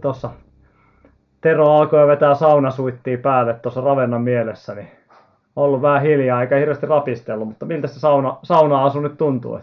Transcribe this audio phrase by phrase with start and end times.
[0.00, 0.30] Tuossa
[1.40, 4.88] Tero alkoi vetää saunasuittia päälle tuossa Ravennan mielessä, niin
[5.56, 9.60] ollut vähän hiljaa eikä hirveästi rapistellut, mutta miltä se sauna, sauna-asu nyt tuntuu?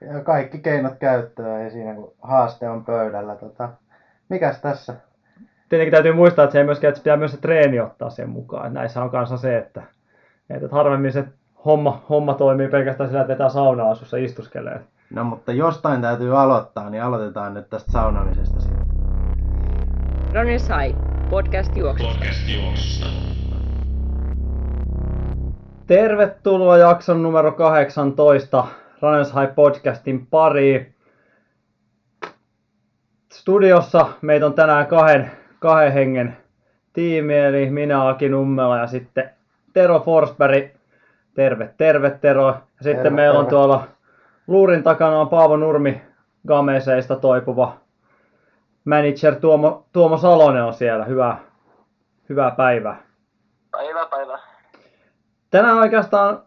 [0.00, 3.34] Ja kaikki keinot käyttöön ja siinä kun haaste on pöydällä.
[3.34, 3.68] Tota,
[4.28, 4.94] mikäs tässä?
[5.68, 8.66] Tietenkin täytyy muistaa, että se ei myöskään, että pitää myös se treeni ottaa sen mukaan.
[8.66, 9.82] Että näissä on kanssa se, että,
[10.50, 11.24] että harvemmin se
[11.64, 14.80] homma, homma toimii pelkästään sillä, että vetää sauna-asussa istuskelee.
[15.10, 18.60] No mutta jostain täytyy aloittaa, niin aloitetaan nyt tästä saunamisesta
[20.34, 20.94] Ronny Sai,
[21.30, 22.14] podcast juoksusta.
[22.14, 23.06] Podcast juoksusta.
[25.86, 28.64] Tervetuloa jakson numero 18
[29.02, 30.94] Runners High podcastin pariin.
[33.32, 36.36] Studiossa meitä on tänään kahden, kahden hengen
[36.92, 39.30] tiimi, eli minä Aki Nummela ja sitten
[39.72, 40.64] Tero Forsberg.
[41.34, 42.46] Terve, terve Tero.
[42.46, 43.50] Ja sitten terve, meillä on terve.
[43.50, 43.88] tuolla
[44.46, 46.02] luurin takana on Paavo Nurmi
[46.46, 47.81] Gameseista toipuva
[48.84, 51.04] manager Tuomo, Tuomo Salonen on siellä.
[51.04, 51.38] Hyvää,
[52.28, 53.02] hyvää päivää.
[53.70, 54.38] Päivää, päivää.
[55.50, 56.42] Tänään oikeastaan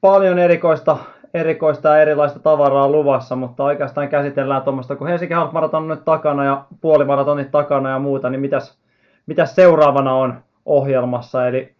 [0.00, 0.98] paljon erikoista,
[1.34, 6.04] erikoista ja erilaista tavaraa luvassa, mutta oikeastaan käsitellään tuommoista, kun Helsinki Half Marathon on nyt
[6.04, 8.78] takana ja puolimaratonit takana ja muuta, niin mitäs,
[9.26, 11.48] mitäs seuraavana on ohjelmassa.
[11.48, 11.74] Eli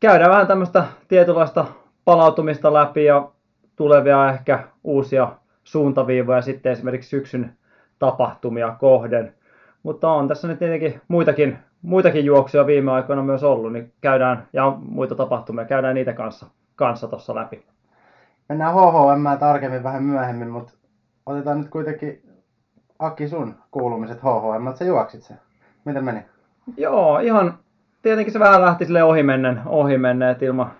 [0.00, 1.64] käydään vähän tämmöistä tietynlaista
[2.04, 3.28] palautumista läpi ja
[3.76, 5.28] tulevia ehkä uusia
[5.64, 7.56] suuntaviivoja sitten esimerkiksi syksyn
[8.04, 9.34] tapahtumia kohden.
[9.82, 14.76] Mutta on tässä nyt tietenkin muitakin, muitakin juoksuja viime aikoina myös ollut, niin käydään, ja
[14.88, 16.46] muita tapahtumia, käydään niitä kanssa,
[16.76, 17.64] kanssa tuossa läpi.
[18.48, 20.72] Mennään HHM tarkemmin vähän myöhemmin, mutta
[21.26, 22.22] otetaan nyt kuitenkin
[22.98, 25.40] Aki sun kuulumiset HHM, että sä juoksit sen.
[25.84, 26.22] Miten meni?
[26.76, 27.58] Joo, ihan
[28.02, 30.70] tietenkin se vähän lähti sille ohimennen, ohimenneet ilman,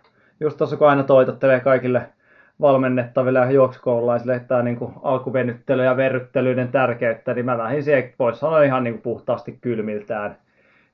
[0.41, 2.13] just tuossa kun aina toitottelee kaikille
[2.60, 8.38] valmennettaville ja juoksukoululaisille tämä niin kuin alkuvenyttely ja verryttelyiden tärkeyttä, niin mä lähdin siihen, voisi
[8.38, 10.37] sanoa ihan niin kuin puhtaasti kylmiltään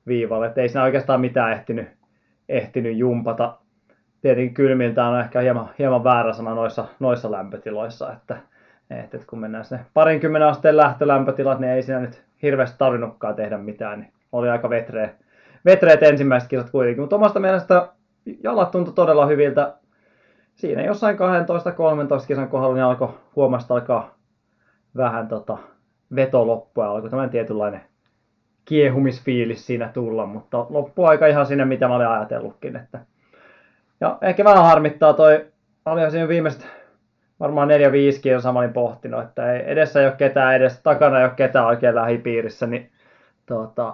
[0.07, 0.47] viivalle.
[0.47, 1.87] että ei siinä oikeastaan mitään ehtinyt,
[2.49, 3.57] ehtinyt jumpata.
[4.21, 8.37] Tietenkin kylmiltään on ehkä hieman, hieman väärä sana noissa, noissa lämpötiloissa, että,
[8.89, 13.99] että, kun mennään sinne parinkymmenen asteen lähtölämpötilat, niin ei siinä nyt hirveästi tarvinnutkaan tehdä mitään.
[13.99, 15.09] Niin oli aika vetreä,
[15.65, 17.87] vetreet ensimmäiset kisat kuitenkin, mutta omasta mielestä
[18.43, 19.73] jalat tuntui todella hyviltä
[20.61, 21.19] siinä jossain 12-13
[22.27, 24.15] kisan kohdalla niin alkoi huomasta alkaa
[24.97, 25.57] vähän tota,
[26.15, 27.81] veto loppua alkoi tämmöinen tietynlainen
[28.65, 32.75] kiehumisfiilis siinä tulla, mutta loppuaika ihan sinne, mitä mä olin ajatellutkin.
[32.75, 32.99] Että...
[34.01, 35.45] Ja ehkä vähän harmittaa toi,
[35.85, 36.67] oli siinä viimeiset
[37.39, 37.71] varmaan 4-5
[38.21, 41.65] kilsaa mä olin pohtinut, että ei, edessä ei ole ketään, edes takana ei ole ketään
[41.65, 42.91] oikein lähipiirissä, niin
[43.45, 43.93] tota,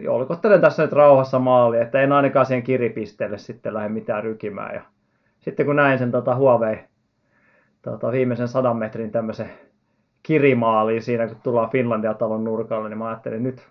[0.00, 4.74] jolkottelen tässä nyt rauhassa maali, että en ainakaan siihen kiripisteelle sitten lähde mitään rykimään.
[4.74, 4.82] Ja
[5.40, 6.78] sitten kun näin sen tota, Huawei
[7.82, 9.50] tota, viimeisen sadan metrin tämmöisen
[10.22, 13.68] kirimaaliin siinä, kun tullaan Finlandia-talon nurkalle, niin mä ajattelin, nyt,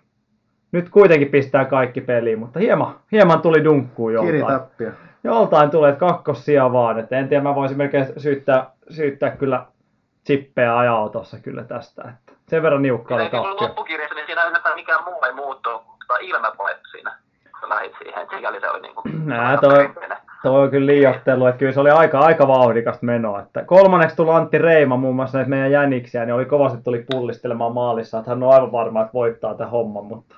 [0.72, 4.34] nyt kuitenkin pistää kaikki peliin, mutta hieman, hieman tuli dunkkuun joltain.
[4.34, 4.92] Kiritappia.
[5.24, 9.66] Joltain tulee, että kakkosia vaan, että en tiedä, mä voisin melkein syyttää, syyttää kyllä
[10.26, 13.56] chippejä ajaa tuossa kyllä tästä, että sen verran niukka oli tappio.
[13.60, 17.16] loppukirjassa, niin siinä ei mikään muu ei muuttu, mutta ilmepoet siinä,
[17.60, 19.26] kun lähit siihen, sikäli se oli niin kuin...
[19.26, 19.90] Nää, toi,
[20.42, 23.40] Toi on kyllä liiottelu, että kyllä se oli aika, aika vauhdikasta menoa.
[23.40, 27.74] Että kolmanneksi tuli Antti Reima muun muassa näitä meidän jäniksiä, niin oli kovasti tuli pullistelemaan
[27.74, 30.36] maalissa, että hän on aivan varma, että voittaa tämän homman, mutta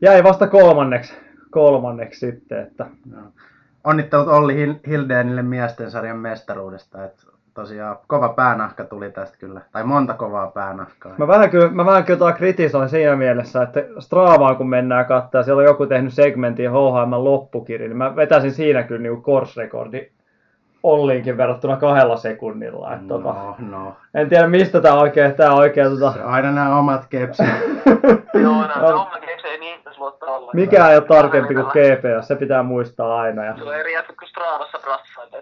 [0.00, 1.14] jäi vasta kolmanneksi,
[1.50, 2.58] kolmanneksi sitten.
[2.62, 2.86] Että...
[3.84, 7.04] Onnittelut Olli Hildenille miesten sarjan mestaruudesta.
[7.04, 7.22] Että
[7.56, 11.14] tosiaan kova päänahka tuli tästä kyllä, tai monta kovaa päänahkaa.
[11.18, 15.60] Mä vähän kyllä, mä vähän kyllä kritisoin siinä mielessä, että Stravaan kun mennään katsoa, siellä
[15.60, 20.10] on joku tehnyt segmentin HHM loppukirja, niin mä vetäisin siinä kyllä niin korsrekordi
[20.82, 22.92] Olliinkin verrattuna kahdella sekunnilla.
[22.92, 23.96] Että no, tota, no.
[24.14, 26.14] En tiedä mistä tää oikein, tää oikein tota...
[26.24, 27.46] Aina nämä omat kepsit.
[28.42, 30.56] Joo, nämä omat kepsit ei niin luottaa ollenkaan.
[30.56, 33.44] Mikä ei ole tarkempi kuin GPS, se pitää muistaa aina.
[33.44, 33.56] Ja...
[33.56, 35.36] Se on eri jätkä kuin Stravassa brassaita.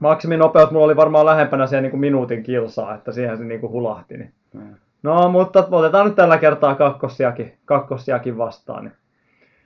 [0.00, 3.72] Maksiminopeus mulla oli varmaan lähempänä siellä niin kuin minuutin kilsaa, että siihen se niin kuin
[3.72, 4.16] hulahti.
[4.16, 4.32] Niin.
[4.54, 4.74] Mm.
[5.02, 8.84] No, mutta otetaan nyt tällä kertaa kakkossiakin, kakkossiakin vastaan.
[8.84, 8.94] Niin.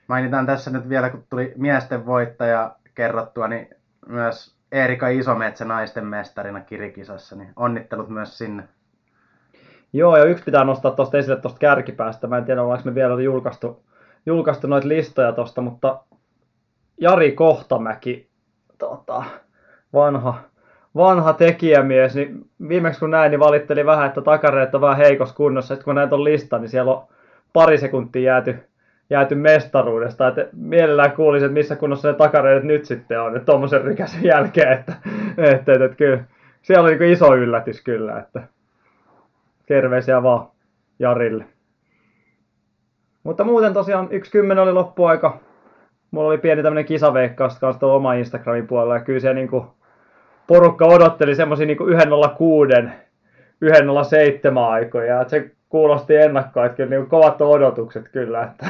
[0.07, 3.67] Mainitaan tässä nyt vielä, kun tuli miesten voittaja kerrottua, niin
[4.07, 8.63] myös Erika Isometsä naisten mestarina kirikisassa, niin onnittelut myös sinne.
[9.93, 12.27] Joo, ja yksi pitää nostaa tuosta esille tuosta kärkipäästä.
[12.27, 13.85] Mä en tiedä, onko me vielä julkaistu,
[14.25, 16.03] julkaistu noita listoja tuosta, mutta
[17.01, 18.29] Jari Kohtamäki
[18.77, 19.23] tota,
[19.95, 20.39] vanha,
[20.95, 25.75] vanha tekijämies, niin viimeksi kun näin, niin valitteli vähän, että takareet on vähän heikossa kunnossa.
[25.75, 27.03] Sitten kun näet on lista, niin siellä on
[27.53, 28.55] pari sekuntia jääty,
[29.09, 30.27] jääty mestaruudesta.
[30.27, 34.73] Että mielellään kuulisin, että missä kunnossa ne takareet nyt sitten on, että tuommoisen rykäsen jälkeen.
[34.73, 34.93] Että,
[35.37, 36.23] että, että, että kyllä,
[36.61, 38.43] siellä oli niin iso yllätys kyllä, että
[39.65, 40.47] terveisiä vaan
[40.99, 41.45] Jarille.
[43.23, 45.39] Mutta muuten tosiaan yksi kymmenen oli loppuaika.
[46.11, 48.93] Mulla oli pieni tämmönen kisaveikkaus kanssa oma Instagramin puolella.
[48.93, 49.74] Ja kyllä se niinku
[50.47, 52.73] porukka odotteli semmosia niinku 106,
[53.73, 55.21] 107 aikoja.
[55.21, 58.43] Et se kuulosti ennakkoa, että kyllä niinku kovat odotukset kyllä.
[58.43, 58.65] Että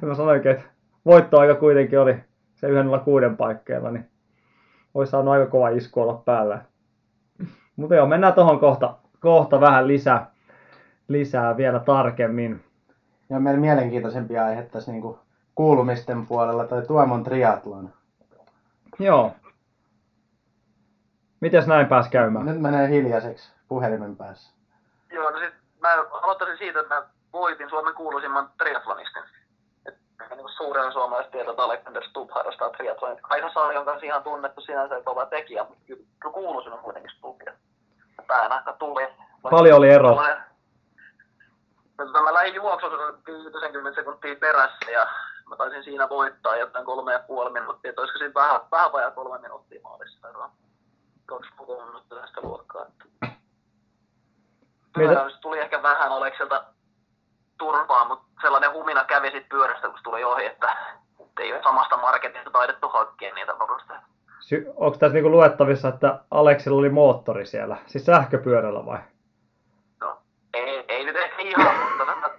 [0.06, 0.64] mä sanoinkin, että
[1.06, 2.16] voittoaika kuitenkin oli
[2.54, 4.04] se 106 paikkeilla, niin
[4.94, 6.58] olisi saanut aika kova isku olla päällä.
[7.76, 10.30] Mutta joo, mennään tuohon kohta, kohta vähän lisää,
[11.08, 12.60] lisää vielä tarkemmin.
[13.30, 15.14] Ja meillä mielenkiintoisempi aihe tässä niin
[15.54, 17.90] kuulumisten puolella, toi Tuomon triatlon.
[18.98, 19.32] Joo.
[21.40, 22.46] Mites näin pääs käymään?
[22.46, 24.52] Nyt menee hiljaiseksi puhelimen päässä.
[25.12, 25.88] Joo, no sit mä
[26.22, 27.02] aloittaisin siitä, että mä
[27.32, 29.22] voitin Suomen kuuluisimman triathlonistin.
[29.86, 29.94] Et
[30.36, 33.22] niin suurella suomalaisesta tietää, että Alexander Stubb harrastaa triathlonia.
[33.22, 37.40] Kaisa Saari on kanssa ihan tunnettu sinänsä kova tekijä, mutta kyllä, kuuluisin on kuitenkin Stubb.
[38.26, 39.08] Päänahka tuli.
[39.42, 40.16] Paljon oli ero.
[42.22, 42.92] Mä lähdin juoksuun
[43.26, 45.06] 50 sekuntia perässä ja
[45.48, 47.88] mä taisin siinä voittaa jotain kolme ja puoli minuuttia.
[47.88, 50.50] Että olisiko siinä vähän, vähän vajaa kolme minuuttia maalissa eroa.
[51.28, 52.82] Kaksi minuuttia tästä luokkaa.
[52.82, 53.04] Että...
[54.94, 56.64] Pyöräys tuli ehkä vähän Alekselta
[57.58, 60.76] turpaa, mutta sellainen humina kävi sitten pyörästä, kun tuli ohi, että
[61.40, 64.02] ei ole samasta marketista taidettu hakea niitä varusteita.
[64.40, 67.76] Sy- onko tässä niinku luettavissa, että Aleksilla oli moottori siellä?
[67.86, 68.98] Siis sähköpyörällä vai?
[70.00, 70.18] No,
[70.54, 72.30] ei, ei nyt ehkä ihan, mutta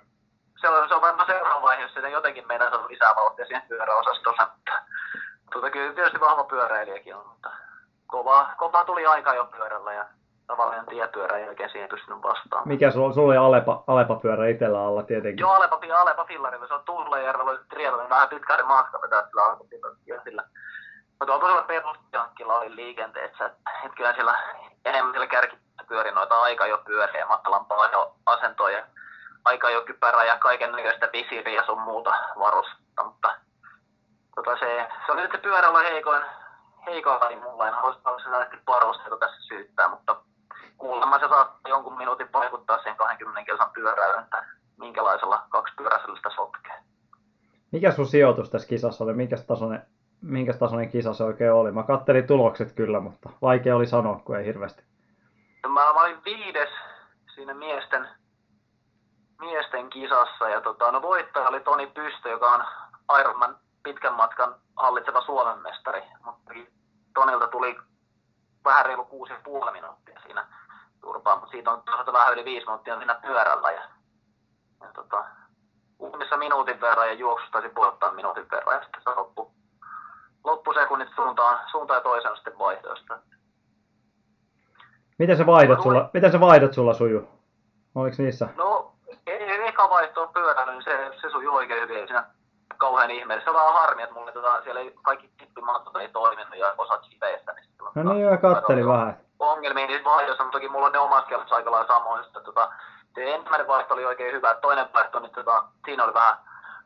[0.62, 3.68] se on, se on varmaan seuraava vaihe, jos sitten jotenkin meidän on lisää vauhtia siihen
[3.68, 4.48] pyöräosastossa.
[4.56, 4.82] Mutta,
[5.52, 7.50] tuota, kyllä tietysti vahva pyöräilijäkin on, mutta
[8.10, 10.06] kova, kova tuli aika jo pyörällä ja
[10.48, 12.68] tavallinen tiepyörä ei oikein siihen pystynyt vastaan.
[12.68, 15.40] Mikä sulla, sulla oli Alepa, Alepa-pyörä itsellä alla tietenkin?
[15.40, 16.68] Joo, Alepa, Alepa Fillarilla.
[16.68, 19.28] Se on Tullejärvellä, oli Triathlon, vähän pitkäinen matka vetää
[19.70, 20.44] sillä sillä.
[21.20, 24.36] Mutta on tosiaan perusjankilla oli liikenteessä, että, kyllä siellä
[24.86, 25.58] enemmän siellä kärki
[25.88, 28.86] pyöri noita aika jo pyöriä, matalampaa jo asentoja,
[29.46, 33.36] aika jo kypärää ja kaiken näköistä visiriä ja sun muuta varusta, mutta
[34.36, 36.24] tota se, se oli nyt se pyörä oli heikoin,
[36.90, 40.22] heikoin laji mulla, en halua sitä varusteita tässä syyttää, mutta
[40.78, 44.46] kuulemma se saattaa jonkun minuutin vaikuttaa sen 20 kilsan pyöräilyn, että
[44.78, 46.74] minkälaisella kaksipyöräisellä sitä sotkee.
[47.72, 49.14] Mikä sun sijoitus tässä kisassa oli?
[49.14, 49.82] Minkä tasoinen,
[50.22, 51.72] minkä tasoinen kisa se oikein oli?
[51.72, 54.84] Mä kattelin tulokset kyllä, mutta vaikea oli sanoa, kun ei hirveästi.
[55.68, 56.70] Mä, mä olin viides
[57.36, 58.08] siinä miesten,
[59.40, 62.64] miesten kisassa ja tota, no voittaja oli Toni Pystö, joka on
[63.20, 66.02] Ironman pitkän matkan hallitseva Suomen mestari.
[66.26, 66.54] Mutta
[67.20, 67.78] Tonilta tuli
[68.66, 69.08] vähän reilu
[69.66, 70.48] 6,5 minuuttia siinä
[71.02, 73.72] turpaa, mutta siitä on toisaalta vähän yli 5 minuuttia siinä pyörällä.
[73.72, 73.82] Ja,
[74.82, 75.26] ja tota,
[76.00, 79.52] uunissa minuutin verran ja juoksusta taisi puolittaa minuutin verran ja sitten se loppu,
[80.44, 83.20] loppusekunnit suuntaan, suuntaan ja toiseen sitten vaihtoista.
[85.18, 87.30] Miten se vaihdot sulla, miten se vaihdot sulla suju?
[87.96, 88.48] Oliko niissä?
[88.56, 88.94] No,
[89.28, 92.08] ei, eka vaihto pyörällä, niin se, se sujuu oikein hyvin.
[92.08, 92.24] Siinä
[92.80, 93.52] kauhean ihmeellistä.
[93.52, 96.98] Se on vähän harmi, että mulla tota, siellä ei, kaikki tippimattot ei toiminut ja osa
[96.98, 97.54] chipeistä.
[97.54, 97.70] Niin
[98.06, 99.18] no niin, joo, kattelin vähän.
[99.40, 102.26] Ongelmia niin vaihdossa, mutta toki mulla on ne omassa kellossa aika lailla samoin.
[102.26, 102.72] Että, tota,
[103.16, 106.38] se ensimmäinen vaihto oli oikein hyvä, toinen vaihto, niin tota, siinä oli vähän,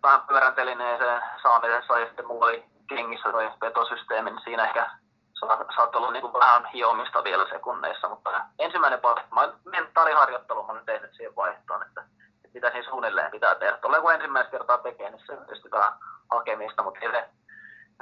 [0.04, 4.90] vähän pyöräntelineen saamisessa ja sitten mulla oli kengissä tuo vetosysteemi, niin siinä ehkä
[5.76, 11.14] saattoi olla niin vähän hiomista vielä sekunneissa, mutta ensimmäinen vaihto, mä mentaaliharjoittelu mä olen tehnyt
[11.14, 12.04] siihen vaihtoon, että
[12.54, 13.78] mitä siinä suunnilleen pitää tehdä.
[13.78, 15.94] Tulee kun ensimmäistä kertaa tekee, niin se vähän
[16.32, 17.30] hakemista, mutta ei se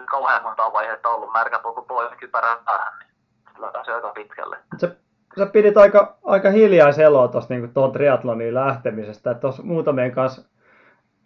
[0.06, 3.10] kauhean monta vaihetta ollut märkä polku pois kypärän päähän, niin
[3.54, 4.58] sillä pääsee aika pitkälle.
[4.78, 4.98] Se,
[5.38, 10.42] sä pidit aika, aika hiljaa seloa tuosta niin tuon triatloniin lähtemisestä, tuossa muutamien kanssa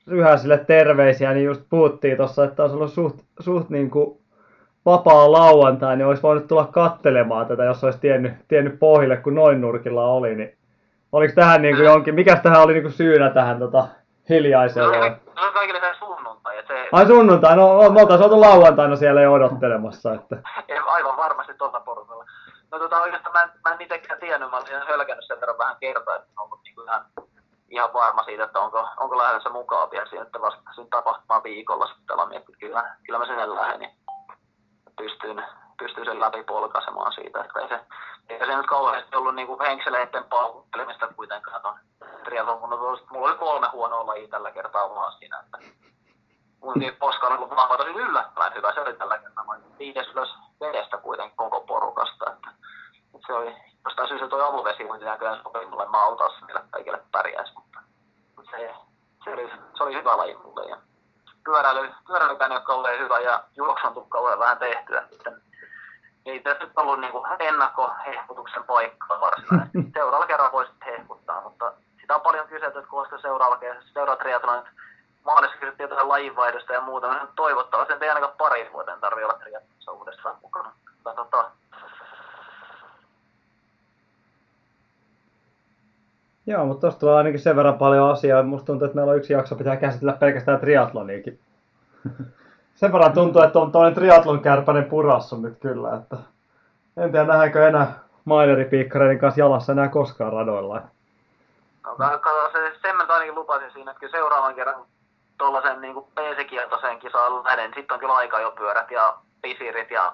[0.08, 4.20] ryhäisille terveisiä, niin just puhuttiin tuossa, että olisi ollut suht, suht niin kuin
[4.86, 9.62] vapaa lauantai, niin olisi voinut tulla kattelemaan tätä, jos olisi tiennyt, tiennyt pohjille, kun noin
[9.62, 10.58] nurkilla oli, niin
[11.16, 13.88] Oliko tähän niin kuin jonkin, mikäs tähän oli niin kuin syynä tähän tota,
[14.30, 14.90] hiljaiseen?
[14.90, 16.64] Se on, se on kaikille se sunnuntai.
[16.68, 16.90] Se...
[16.92, 20.14] Ai sunnuntai, no me oltaisiin oltu lauantaina siellä jo odottelemassa.
[20.14, 20.36] Että...
[20.86, 22.26] Aivan varmasti tuota porukalla.
[22.72, 25.78] No tota oikeastaan mä en, mä en itsekään tiennyt, mä olin hölkännyt sen verran vähän
[25.80, 27.06] kertaa, että on niin kuin ihan,
[27.70, 31.88] ihan varma siitä, että onko, onko lähdössä mukaan vielä siihen, että vasta siinä tapahtumaan viikolla
[31.88, 33.92] sitten ollaan miettinyt, kyllä, kyllä mä sen lähden, niin
[34.98, 35.44] pystyn,
[35.80, 37.80] pystyn sen läpi polkaisemaan siitä, että ei se,
[38.30, 41.80] eikä se nyt kauheasti ollut niinku henkseleiden paukuttelemista kuitenkaan tuon
[42.24, 42.70] triathlon, kun
[43.10, 45.58] mulla oli kolme huonoa lajia tällä kertaa vaan siinä, että
[46.62, 50.30] mun poska on ollut vahva tosi yllättävän hyvä, se oli tällä kertaa, mä viides ylös
[50.62, 52.50] vedestä kuitenkin koko porukasta, että,
[53.28, 53.56] se oli
[53.86, 55.86] jostain syystä toi avuvesi, mutta näköjään sopii mulle.
[55.86, 57.80] Mautassa, millä kaikille pärjäisi, mutta,
[58.36, 58.76] mutta se,
[59.24, 60.66] se, oli, se oli hyvä laji mulle.
[60.70, 60.78] Ja
[61.46, 65.08] pyöräily, pyöräilykään ole kauhean hyvä ja juoksu on tullut kauhean vähän tehtyä.
[65.10, 65.42] Sitten
[66.26, 69.78] ei tässä nyt ollut niin ennakkohehkutuksen paikkaa varsinaisesti.
[69.94, 74.64] Seuraavalla kerralla voisi hehkuttaa, mutta sitä on paljon kyselty, että koska seuraavalla, seuraava triathlon
[75.26, 77.08] mahdollisesti kysyttiin jotain lajinvaihdosta ja muuta.
[77.08, 80.72] Mä toivottavasti ei ainakaan pari vuoteen tarvitse olla triathlonissa uudestaan mukana.
[81.04, 81.52] Katsotaan.
[86.48, 88.44] Joo, mutta tuosta tulee ainakin sen verran paljon asiaa.
[88.44, 91.40] Musta tuntuu, että meillä on yksi jakso, pitää käsitellä pelkästään triatloniikin.
[92.76, 95.96] sen verran tuntuu, että on toinen triatlon kärpäinen purassa nyt kyllä.
[95.96, 96.18] Että
[96.98, 100.82] en tiedä, nähdäänkö enää mineripiikkareiden kanssa jalassa enää koskaan radoilla.
[101.86, 104.86] No, kato, se, sen mä ainakin lupasin siinä, että kyllä seuraavan kerran
[105.38, 110.14] tuollaisen niin PC-kieltoiseen kisaan lähden, sitten on kyllä aika jo pyörät ja pisirit ja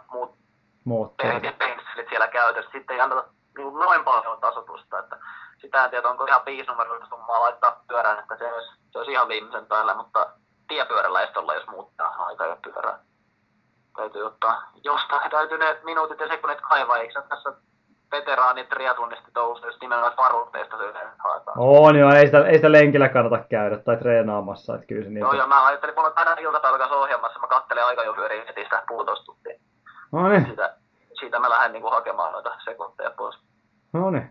[0.84, 2.72] muut pensselit siellä käytössä.
[2.72, 3.24] Sitten ei anneta
[3.58, 5.18] niin noin paljon tasotusta, että
[5.62, 9.28] sitä en tiedä, onko ihan viisinumeroista summaa laittaa pyörään, että se olisi, se olisi ihan
[9.28, 10.28] viimeisen päällä, mutta
[10.72, 13.00] tiepyörällä estolla, jos muuttaa aika jo pyörää.
[13.96, 17.54] Täytyy ottaa jostain, täytyy ne minuutit ja sekunnit kaivaa, eikö tässä
[18.12, 21.58] veteraanit triatlonista touhusta, jos nimenomaan varusteista se yleensä haetaan.
[21.60, 25.32] On joo, ei sitä, ei sitä lenkillä kannata käydä tai treenaamassa, että kyllä se Joo,
[25.32, 25.44] niitä...
[25.44, 28.84] ja mä ajattelin, mulla on tänään iltapäivässä ohjelmassa, mä kattelen aika jo pyöriä heti sitä
[28.88, 29.54] puolitoista tuntia.
[30.12, 30.76] No niin, Siitä,
[31.20, 33.36] siitä mä lähden niinku hakemaan noita sekunteja pois.
[33.94, 34.30] no niin.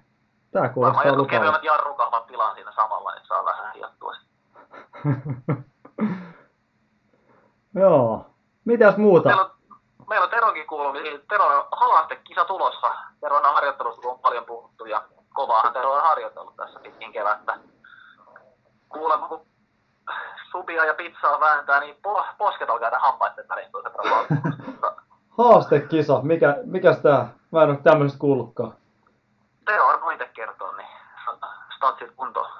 [0.52, 1.38] Tää Varmaan kuulostaa jotkut lupaavaa.
[1.38, 4.14] kevyemmät jarrukahvat tilaan siinä samalla, että saa vähän hiottua.
[7.74, 8.26] Joo.
[8.64, 9.28] Mitäs muuta?
[9.28, 9.50] Meillä on,
[10.08, 11.18] meillä on Teronkin kuulumisia.
[11.28, 12.94] Teron on haastekisa tulossa.
[13.20, 15.02] Teron on harjoittelusta kun on paljon puhuttu ja
[15.34, 17.58] kovaahan Tero on harjoitellut tässä pitkin kevättä.
[18.88, 19.46] Kuulemma kun
[20.50, 22.90] subia ja pizzaa vääntää, niin po- posket alkaa
[23.48, 24.96] väliin tuossa tapauksessa.
[25.38, 27.28] Haastekisa, mikä, mikäs tää?
[27.50, 28.74] Mä en oo tämmöisestä kuullutkaan.
[29.64, 30.88] Tero on itse kertoo, niin
[31.76, 32.50] statsit kuntoon.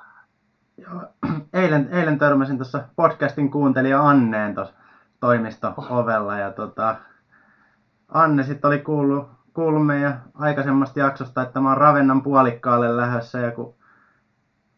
[0.81, 1.03] Joo,
[1.53, 4.75] eilen, eilen törmäsin tuossa podcastin kuuntelija Anneen tuossa
[5.21, 6.97] toimisto-ovella ja tota,
[8.09, 13.51] Anne sitten oli kuullut, kuullut meidän aikaisemmasta jaksosta, että mä oon Ravennan puolikkaalle lähdössä ja
[13.51, 13.75] kun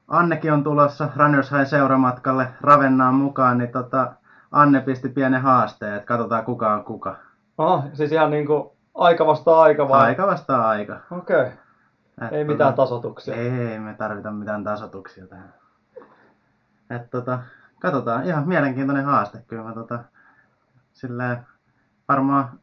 [0.08, 4.12] Annekin on tulossa Runners High seuramatkalle Ravennaan mukaan, niin tota,
[4.52, 7.16] Anne pisti pienen haasteen, että katsotaan kuka on kuka.
[7.58, 10.00] Aha, siis ihan niinku aika vasta aika vai?
[10.00, 11.00] Aika vastaa aika.
[11.10, 11.40] Okei.
[11.40, 11.52] Okay.
[12.26, 13.34] Et Ei tota- mitään tasotuksia.
[13.34, 15.61] Ei me tarvita mitään tasotuksia tähän.
[16.90, 17.38] Et tota,
[17.80, 19.62] katsotaan, ihan mielenkiintoinen haaste kyllä.
[19.64, 20.04] Mä tota,
[20.92, 21.46] silleen,
[22.08, 22.58] varmaan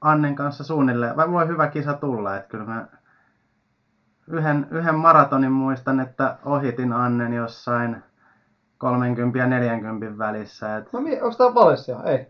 [0.00, 2.86] Annen kanssa suunnilleen, vai voi hyvä kisa tulla, että kyllä mä
[4.26, 8.02] yhden, yhden maratonin muistan, että ohitin Annen jossain
[8.78, 12.02] 30 ja 40 välissä, et No mi- onks tää Valencia?
[12.04, 12.26] Ei.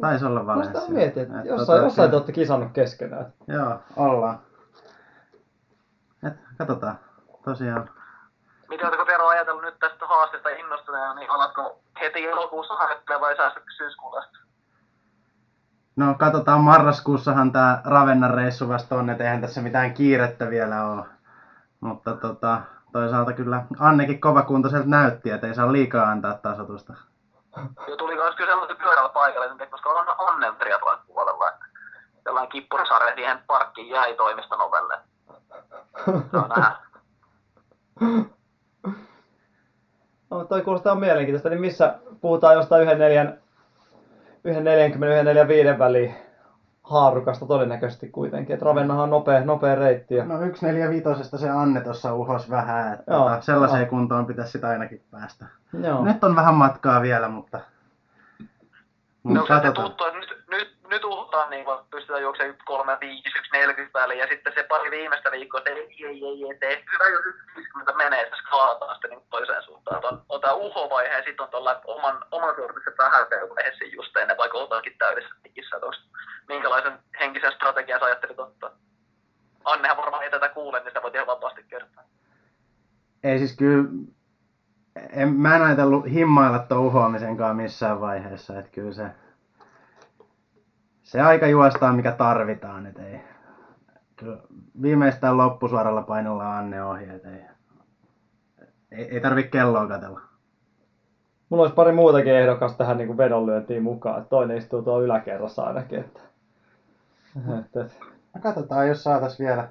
[0.00, 0.80] taisi olla Mä Valencia.
[0.80, 3.26] sitä mietin, että Et jossain, tota, jossain te ootte kisannut keskenään.
[3.46, 4.38] Joo, ollaan.
[6.26, 6.98] Et katsotaan,
[7.44, 7.90] tosiaan.
[8.68, 9.25] Miten oletko Tero
[10.96, 14.24] innostuneena, niin alatko heti elokuussa harjoittelemaan vai säästytkö syyskuulla?
[15.96, 21.04] No katsotaan, marraskuussahan tämä Ravennan reissu vasta on, että eihän tässä mitään kiirettä vielä ole.
[21.80, 22.60] Mutta tota,
[22.92, 26.94] toisaalta kyllä Annekin kovakuntoiselta näytti, että ei saa liikaa antaa tasotusta.
[27.88, 31.48] Jo tuli myös kyllä sellaisen pyörällä paikalle, nyt, koska on onnen triathlon puolella.
[31.48, 31.66] että
[32.24, 34.98] Sellainen kippurisarja siihen parkkiin jäi toimiston ovelle.
[36.32, 36.76] Saa nähdä.
[40.30, 41.48] No, toi kuulostaa mielenkiintoista.
[41.48, 43.38] Niin missä puhutaan jostain yhden neljän,
[44.44, 46.14] yhden 40, yhden 45 väliin
[46.82, 48.54] haarukasta todennäköisesti kuitenkin.
[48.54, 50.14] Et Ravennahan on nopea, nopea reitti.
[50.14, 50.24] Ja...
[50.24, 53.90] No 145 se Anne tuossa uhos vähän, että Joo, sellaiseen joo.
[53.90, 55.46] kuntoon pitäisi sitä ainakin päästä.
[55.82, 56.04] Joo.
[56.04, 57.60] Nyt on vähän matkaa vielä, mutta...
[59.26, 59.86] No mutta se katsotaan.
[59.86, 63.98] tuntuu, että nyt, nyt, nyt uhutaan niin kuin pystytään juoksemaan 1, 3, 5, 1, 40
[63.98, 67.24] väliin ja sitten se pari viimeistä viikkoa, että ei, ei, ei, ei, ei, hyvä jos
[67.56, 70.04] 50 menee, että skalataan sitten niin toiseen suuntaan.
[70.04, 74.36] On, on tämä uho-vaihe ja sitten on tuolla oman, oman sortisen vähäpelvaihe siinä just ennen,
[74.36, 75.76] vaikka oltaankin täydessä tikissä.
[75.76, 76.18] Että onks-
[76.48, 78.70] minkälaisen henkisen strategian sä ajattelit ottaa?
[79.64, 82.02] Annehan varmaan ei tätä kuule, niin sitä voit ihan vapaasti kertoa.
[83.24, 83.84] Ei siis kyllä...
[85.10, 89.06] En, mä en ajatellut himmailla tuon uhoamisenkaan missään vaiheessa, että kyllä se...
[91.02, 93.20] Se aika juostaan, mikä tarvitaan, et ei...
[94.16, 94.38] Kyllä
[94.82, 97.40] viimeistään loppusuoralla painolla Anne ohi, et ei...
[98.90, 100.20] Ei, ei tarvi kelloa katella.
[101.48, 104.26] Mulla olisi pari muutakin ehdokasta tähän niin vedonlyöntiin mukaan.
[104.26, 106.00] Toinen istuu tuolla yläkerrassa ainakin.
[106.00, 106.20] Että...
[107.58, 108.00] Et, et.
[108.34, 109.68] No katsotaan, jos saatais vielä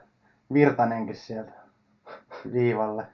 [0.53, 1.51] Virtanenkin sieltä
[2.53, 3.05] viivalle.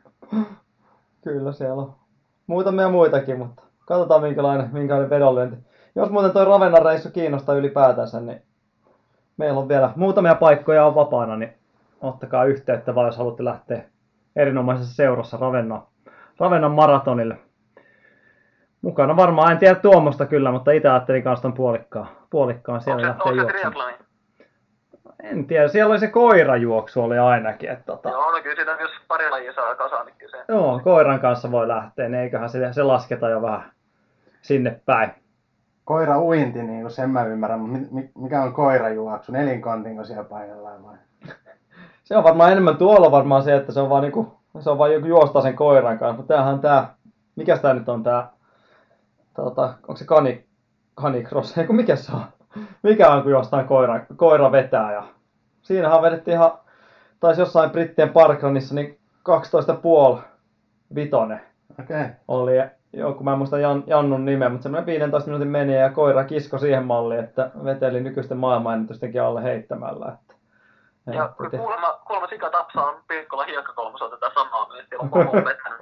[1.24, 2.01] Kyllä siellä on
[2.48, 5.58] muutamia muitakin, mutta katsotaan minkälainen, minkälainen vedonlyönti.
[5.96, 8.42] Jos muuten toi Ravennan reissu kiinnostaa ylipäätänsä, niin
[9.38, 11.54] meillä on vielä muutamia paikkoja on vapaana, niin
[12.02, 13.84] ottakaa yhteyttä vaan, jos haluatte lähteä
[14.36, 15.84] erinomaisessa seurassa Ravennan,
[16.40, 17.38] Ravennan maratonille.
[18.82, 23.30] Mukana varmaan, en tiedä Tuomosta kyllä, mutta itse ajattelin kanssa ton puolikkaan, puolikkaan siellä Onko
[23.30, 24.11] se, lähteä onko se.
[25.24, 27.70] En tiedä, siellä oli se koirajuoksu oli ainakin.
[27.70, 31.20] Että tota, Joo, no kyllä siinä jos pari lajia saa kasaan, niin se joo, koiran
[31.20, 33.72] kanssa voi lähteä, niin eiköhän se, se lasketa jo vähän
[34.42, 35.12] sinne päin.
[35.86, 39.32] Koira uinti, niin kuin sen mä ymmärrän, mutta mi- mi- mikä on koirajuoksu?
[39.32, 40.96] Nelinkontinko siellä painellaan vai?
[42.04, 44.94] Se on varmaan enemmän tuolla varmaan se, että se on vaan niinku, se on vaan
[44.94, 46.18] joku juosta sen koiran kanssa.
[46.18, 46.94] Mutta tämähän tää,
[47.36, 48.30] mikäs tää nyt on tää,
[49.34, 50.46] tota, onko se kani,
[50.96, 52.22] kanicross, eikö mikä se on?
[52.84, 55.04] Mikä on, kun jostain koira, koira vetää ja
[55.62, 56.52] siinähän vedettiin ihan,
[57.20, 59.00] taisi jossain Brittien Parklandissa, niin
[60.16, 60.22] 12,5
[60.96, 61.42] vitonen
[61.80, 62.02] Okei.
[62.02, 62.10] Okay.
[62.28, 62.52] oli
[62.94, 66.58] joku, mä en muista Jan, Jannun nimeä, mutta semmoinen 15 minuutin meni ja koira kisko
[66.58, 70.06] siihen malliin, että veteli nykyisten maailmanennätystenkin alle heittämällä.
[70.14, 70.34] Että,
[71.14, 75.10] Ja että- kyllä kuulemma, kuulemma Sika Tapsa on Pirkkola hiekkakolmossa tätä samaa, niin siellä on
[75.10, 75.82] koko vetänyt.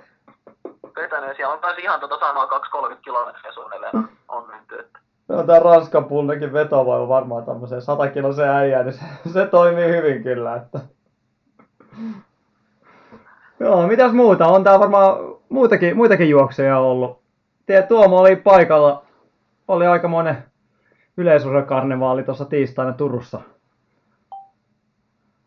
[0.95, 1.29] vetänyt.
[1.29, 4.79] ja Siellä on taas ihan tota samaa 230 kilometriä suunnilleen on menty.
[4.79, 4.99] Että.
[5.29, 10.23] Joo, tää Ranskan pullekin vetovoima varmaan tämmöiseen 100 kilosen äijään, niin se, se toimii hyvin
[10.23, 10.55] kyllä.
[10.55, 10.79] Että...
[13.59, 14.47] Joo, mitäs muuta?
[14.47, 15.17] On tää varmaan
[15.49, 17.19] muitakin, muitakin juoksuja ollut.
[17.65, 19.03] Tiedät, Tuomo oli paikalla.
[19.67, 20.43] Oli aika monen
[21.17, 23.41] yleisurheilukarnevaali tuossa tiistaina Turussa.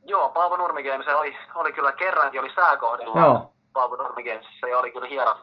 [0.07, 3.53] Joo, Paavo Nurmi Games oli, oli kyllä kerrankin oli sääkohdilla Joo.
[3.73, 5.37] Paavo Nurmi Gamesissa ja oli kyllä hieno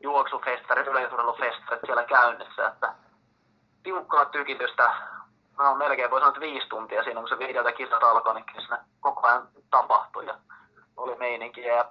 [0.00, 2.92] juoksufestari, yleisurheilufestari siellä käynnissä, että
[3.82, 4.94] tiukkaa tykitystä,
[5.58, 8.84] no melkein voi sanoa, että viisi tuntia siinä, kun se viideltä kisat alkoi, niin siinä
[9.00, 10.34] koko ajan tapahtui ja
[10.96, 11.84] oli meininkiä ja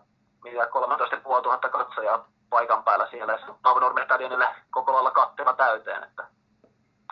[0.44, 6.04] mitä 13 500 katsojaa paikan päällä siellä ja se Nurmi stadionille koko lailla kattena täyteen,
[6.04, 6.28] että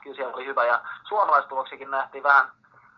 [0.04, 2.52] kyllä siellä oli hyvä ja suomalaistuloksikin nähtiin vähän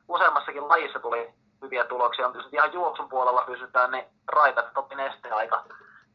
[0.08, 2.28] useammassakin lajissa tuli hyviä tuloksia.
[2.28, 5.64] On tietysti ihan juoksun puolella pysytään, niin Raipat otti nesteaika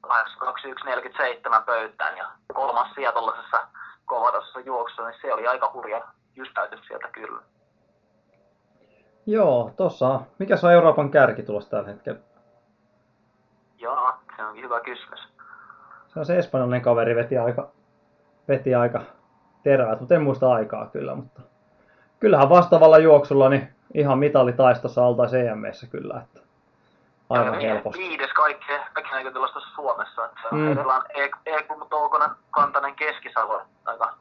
[0.06, 3.68] 21.47 pöytään ja kolmas sija tuollaisessa
[4.14, 6.02] kovatasossa juoksussa, niin se oli aika hurja
[6.36, 7.42] jystäytys sieltä kyllä.
[9.26, 10.20] Joo, tossa.
[10.38, 12.20] Mikä se on Euroopan kärki tulossa tällä hetkellä?
[13.78, 15.20] Joo, se onkin hyvä kysymys.
[16.08, 17.68] Se on se espanjalainen kaveri veti aika,
[18.48, 19.00] veti aika
[19.62, 21.14] terävät, mutta en muista aikaa kyllä.
[21.14, 21.40] Mutta
[22.20, 26.20] kyllähän vastaavalla juoksulla niin ihan mitalitaistossa oltaisiin EMEssä kyllä.
[26.24, 26.40] Että
[27.38, 27.98] aivan helposti.
[27.98, 30.24] Viides kaikki, kaikki näkötilasta Suomessa.
[30.24, 30.72] Että Mm.
[30.72, 31.02] edellä on
[31.46, 33.62] Eeku Toukonen, Kantanen Keskisalo.
[33.84, 34.14] Aika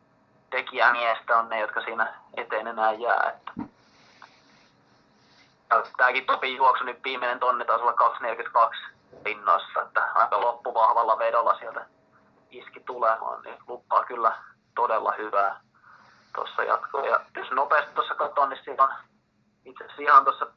[0.49, 3.33] tekijämiestä on ne, jotka siinä eteen enää jää.
[3.35, 3.51] Että
[5.97, 8.81] Tämäkin Topin juoksu, niin viimeinen tonni taisi olla 242
[9.23, 11.85] pinnoissa, että aika loppuvahvalla vedolla sieltä
[12.51, 14.37] iski tulemaan, niin lupaa kyllä
[14.75, 15.59] todella hyvää
[16.35, 17.01] tuossa jatkoa.
[17.05, 18.89] Ja jos nopeasti tuossa katson, niin siinä on
[19.65, 20.47] itse asiassa ihan tuossa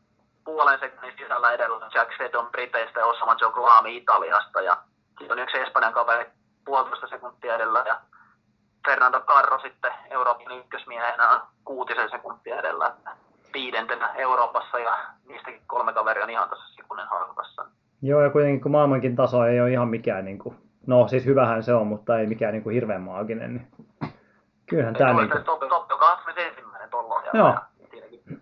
[0.47, 4.61] puolen sekunnin sisällä edellä Jack Fedon Briteistä ja Osama Joglami Italiasta.
[4.61, 4.77] Ja
[5.19, 6.27] siinä on yksi Espanjan kaveri
[6.65, 8.01] puolitoista sekuntia edellä ja
[8.87, 12.95] Fernando Carro sitten Euroopan ykkösmiehenä on kuutisen sekuntia edellä.
[13.55, 14.97] Viidentenä Euroopassa ja
[15.29, 17.65] niistäkin kolme kaveria on ihan tässä sekunnin harkassa.
[18.03, 20.57] Joo, ja kuitenkin kun maailmankin taso ei ole ihan mikään, niin kuin,
[20.87, 23.69] no siis hyvähän se on, mutta ei mikään niin kuin hirveän maaginen, niin
[24.67, 27.39] kyllähän tämä niin kuin, Top, top, joka on ensimmäinen tuolla ohjelma.
[27.39, 27.49] Joo.
[27.49, 27.76] Ja Siinäkin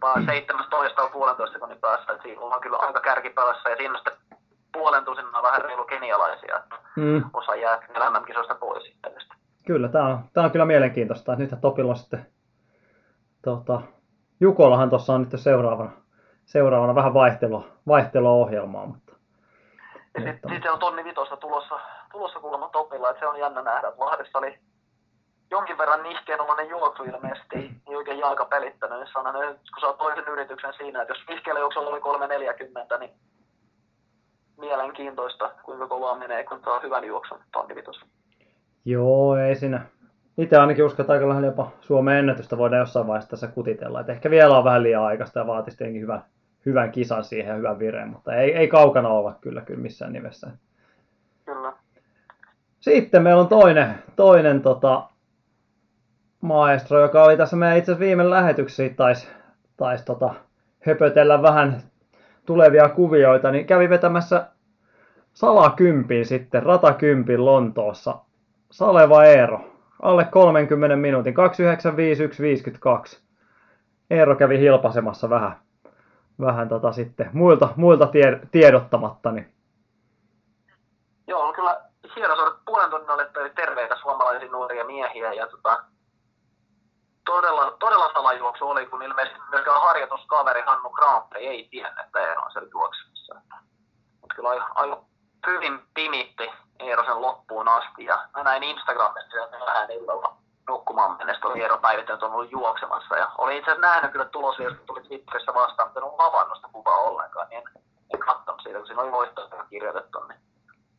[0.02, 3.96] vaan 17 on puolentoista sekunnin päässä, että siinä on kyllä aika kärkipäässä ja siinä on
[3.96, 4.38] sitten
[4.72, 9.12] puolen tusinaa vähän reilu kenialaisia, että mm, osa jää elämänkisoista pois sitten.
[9.66, 12.26] kyllä tämä on, tämä on kyllä mielenkiintoista, että nythän Topilla on sitten,
[13.44, 13.80] tota,
[14.40, 15.90] Jukollahan tuossa on nyt seuraavana,
[16.44, 19.04] seuraavana vähän vaihtelua, vaihtelua ohjelmaa, Mutta-
[20.18, 21.80] sitten sit on tonni vitosta tulossa,
[22.12, 23.92] tulossa kuulemma topilla, että se on jännä nähdä.
[23.98, 24.58] Lahdessa oli
[25.56, 27.56] jonkin verran nihkeenomainen juoksu ilmeisesti,
[27.88, 28.98] ei oikein jalka pelittänyt.
[28.98, 33.10] Niin sanon, että kun saa toisen yrityksen siinä, että jos nihkeellä juoksulla oli 340, niin
[34.58, 37.74] mielenkiintoista, kuinka kovaa menee, kun saa hyvän juoksun tonni.
[38.84, 39.86] Joo, ei siinä.
[40.38, 44.00] Itse ainakin uskon, että aika lähellä jopa Suomen ennätystä voidaan jossain vaiheessa tässä kutitella.
[44.00, 46.24] Et ehkä vielä on vähän liian aikaista ja vaatisi tietenkin hyvän,
[46.66, 50.50] hyvän kisan siihen ja hyvän vireen, mutta ei, ei kaukana olla kyllä, kyllä missään nimessä.
[51.44, 51.72] Kyllä.
[52.80, 55.08] Sitten meillä on toinen, toinen tota,
[56.44, 59.28] maestro, joka oli tässä meidän itse viime lähetyksissä, taisi
[59.76, 60.34] tais, tota,
[60.86, 61.82] höpötellä vähän
[62.46, 64.46] tulevia kuvioita, niin kävi vetämässä
[65.32, 68.14] salakympin sitten, ratakympin Lontoossa.
[68.70, 69.60] Saleva Eero,
[70.02, 73.22] alle 30 minuutin, 295,152.
[74.10, 75.56] Eero kävi hilpasemassa vähän,
[76.40, 79.54] vähän tota sitten muilta, muilta tie, tiedottamatta, niin
[81.26, 81.80] Joo, on kyllä
[82.16, 85.84] hieno saada puolen tunnin toi terveitä suomalaisia nuoria miehiä ja tota,
[87.24, 92.52] todella, todella salajuoksu oli, kun ilmeisesti myöskään harjoituskaveri Hannu Granpe ei tiennyt, että Eero on
[92.52, 93.34] siellä juoksemassa.
[94.20, 95.04] Mutta kyllä aika,
[95.46, 100.36] hyvin pimitti Eero sen loppuun asti ja mä näin Instagramissa sieltä vähän illalla
[100.68, 103.16] nukkumaan mennessä oli Eero päivittänyt, on ollut juoksemassa.
[103.16, 106.56] Ja olin itse asiassa nähnyt kyllä tulosviestit, kun tuli Twitterissä vastaan, mutta en ollut avannut
[106.56, 107.82] sitä kuvaa ollenkaan, niin en,
[108.14, 110.40] en katsonut siitä, kun siinä oli voittoja kirjoitettu, niin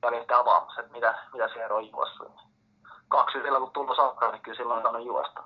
[0.02, 2.32] kävin sitten avaamassa, että mitä, mitä se Eero on juossut.
[3.08, 5.44] Kaksi sillä kun tulos alkaa, niin kyllä silloin on juosta.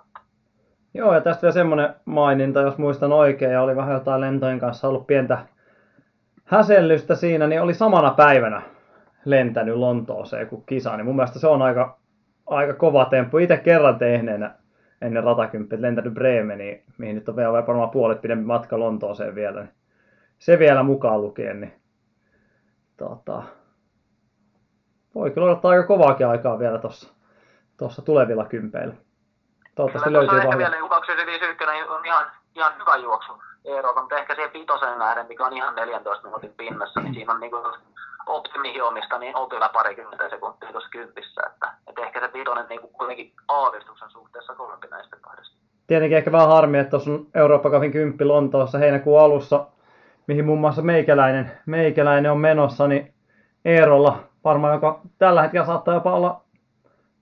[0.93, 4.88] Joo, ja tästä vielä semmoinen maininta, jos muistan oikein, ja oli vähän jotain lentojen kanssa
[4.88, 5.38] ollut pientä
[6.43, 8.62] häsellystä siinä, niin oli samana päivänä
[9.25, 11.97] lentänyt Lontooseen kuin kisa, niin mun mielestä se on aika,
[12.45, 13.38] aika kova temppu.
[13.38, 14.56] Itse kerran tehneenä
[15.02, 19.73] ennen ratakymppiä, lentänyt Bremeniin, mihin nyt on vielä varmaan puolet pidempi matka Lontooseen vielä, niin
[20.39, 21.73] se vielä mukaan lukien, niin
[22.97, 23.43] tota,
[25.15, 26.80] voi kyllä odottaa aika kovaakin aikaa vielä
[27.78, 28.93] tuossa tulevilla kympeillä.
[29.79, 30.49] Toivottavasti Kyllä, löytyy vahvia.
[30.49, 33.31] ehkä vielä niin 251 on ihan, ihan hyvä juoksu
[33.65, 37.39] Eerolta, mutta ehkä siihen vitoseen nähden, mikä on ihan 14 minuutin pinnassa, niin siinä on
[37.39, 37.51] niin
[38.27, 43.33] optimihiomista niin opilla parikymmentä sekuntia tuossa kympissä, että, että ehkä se vitonen niin kuin kuitenkin
[43.47, 45.55] aavistuksen suhteessa kovempi näistä kahdesta.
[45.87, 49.65] Tietenkin ehkä vähän harmi, että tuossa on Eurooppa Cupin kymppi Lontoossa heinäkuun alussa,
[50.27, 53.13] mihin muun muassa meikäläinen, meikäläinen on menossa, niin
[53.65, 56.41] Eerolla varmaan, joka tällä hetkellä saattaa jopa olla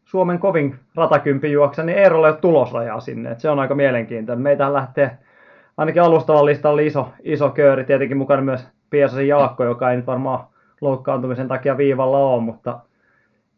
[0.08, 3.32] Suomen kovin ratakympi juoksa, niin Eerolla ei ole tulosrajaa sinne.
[3.32, 4.44] Et se on aika mielenkiintoinen.
[4.44, 5.18] Meitähän lähtee
[5.78, 10.40] ainakin alustavalla listalla iso, iso kööri, tietenkin mukana myös Piesasen Jaakko, joka ei nyt varmaan
[10.82, 12.80] loukkaantumisen takia viivalla ole, mutta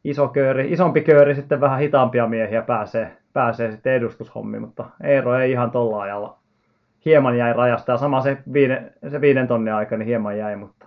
[0.03, 5.51] iso kööri, isompi kööri sitten vähän hitaampia miehiä pääsee, pääsee sitten edustushommiin, mutta Eero ei
[5.51, 6.37] ihan tolla ajalla.
[7.05, 10.85] Hieman jäi rajasta ja sama se, viiden, se viiden tonnin aika, niin hieman jäi, mutta,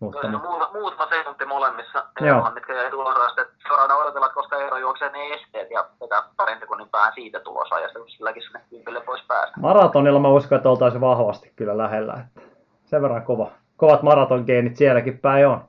[0.00, 2.04] mutta, mutta muutama, muutama sekunti molemmissa.
[2.20, 3.42] Eerolla, mitkä jäi tulosajasta.
[3.42, 7.40] että Seuraavana odotellaan, että koska Eero juoksee ne esteet ja vetää parin sekunnin päähän siitä
[7.40, 9.60] tulosajasta, kun silläkin sinne kympille voisi päästä.
[9.60, 12.12] maratonilla mä uskon, että oltaisiin vahvasti kyllä lähellä.
[12.12, 12.40] Että
[12.84, 15.64] sen verran kova, kovat maratongeenit sielläkin päin on.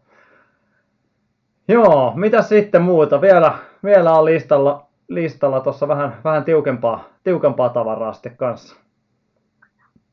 [1.68, 3.22] Joo, mitä sitten muuta?
[3.22, 8.76] Vielä, vielä on listalla, listalla tuossa vähän, vähän tiukempaa, tiukempaa tavaraa sitten kanssa.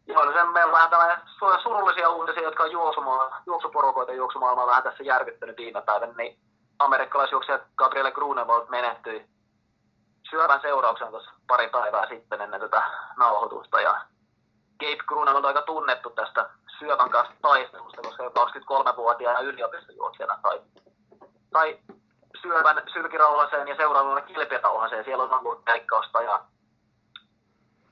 [0.07, 1.21] Joo, no sen meillä on vähän tällainen
[1.62, 6.38] surullisia uutisia, jotka on juoksumaa, juoksuporukoita juoksumaailmaa vähän tässä järkyttänyt viime päivänä, niin
[6.78, 9.26] amerikkalaisjuoksija Gabriele Grunewald menehtyi
[10.31, 12.83] syövän seurauksena tuossa pari päivää sitten ennen tätä
[13.16, 13.81] nauhoitusta.
[13.81, 14.00] Ja
[14.81, 20.61] Gabe Grunewald on aika tunnettu tästä syövän kanssa taistelusta, koska 23-vuotiaana yliopistojuoksijana sai,
[21.52, 21.78] sai
[22.42, 25.05] syövän sylkirauhaseen ja seuraavana kilpirauhaseen.
[25.05, 26.40] Siellä on ollut leikkausta ja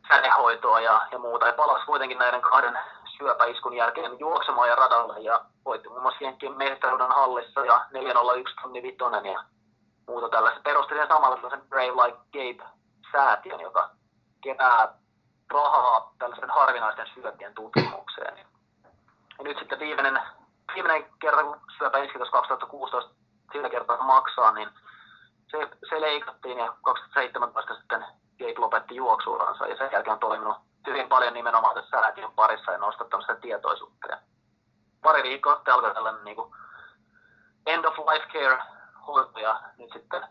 [0.09, 1.47] sädehoitoa ja, ja muuta.
[1.47, 2.79] Ja palasi kuitenkin näiden kahden
[3.21, 8.83] syöpäiskun jälkeen juoksemaan ja radalle ja voitti muun muassa Jenkkien mestaruuden hallissa ja 401 tonni
[8.83, 9.45] vitonen ja
[10.09, 10.61] muuta tällaista.
[10.65, 13.91] Perusti sen samalla tällaisen Brave Like Gabe-säätiön, joka
[14.41, 14.95] kerää
[15.51, 18.39] rahaa tällaisten harvinaisten syöpien tutkimukseen.
[19.39, 20.21] Ja nyt sitten viimeinen,
[20.75, 23.15] viimeinen kerta, kun syöpä iski tuossa 2016
[23.53, 24.69] sillä kertaa maksaa, niin
[25.51, 28.05] se, se leikattiin ja 2017 sitten
[28.39, 32.79] Gabe lopetti juoksuuransa ja sen jälkeen on toiminut hyvin paljon nimenomaan tässä säätiön parissa ja
[32.79, 34.09] nostattanut sitä tietoisuutta.
[34.09, 34.19] Ja
[35.03, 36.55] pari viikkoa sitten alkoi tällainen niin kuin
[37.67, 38.63] end of life care
[39.07, 40.27] hoito ja nyt sitten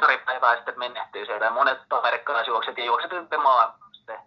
[0.00, 4.18] pari päivää sitten menehtyy sieltä ja monet amerikkalaisjuokset ja juokset ympäri maa sitten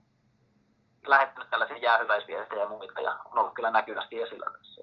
[1.07, 4.81] lähettänyt tällaisia jäähyväisviestejä ja muita ja on ollut kyllä näkyvästi esillä tässä.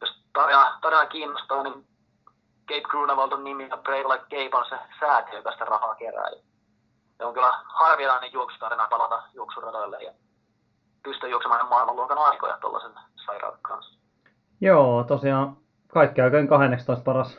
[0.00, 1.86] Jos tarina, tarina kiinnostaa, niin
[2.68, 6.30] Gabe Grunewald on nimi ja Brave Like Gabe on se säätiö, joka sitä rahaa kerää.
[7.18, 10.12] Se on kyllä harvinainen juoksutarina palata juoksuradoille ja
[11.02, 12.92] pystyä juoksemaan maailmanluokan aikoja tuollaisen
[13.26, 13.98] sairauden kanssa.
[14.60, 15.56] Joo, tosiaan
[15.88, 17.38] kaikki aikojen 12 paras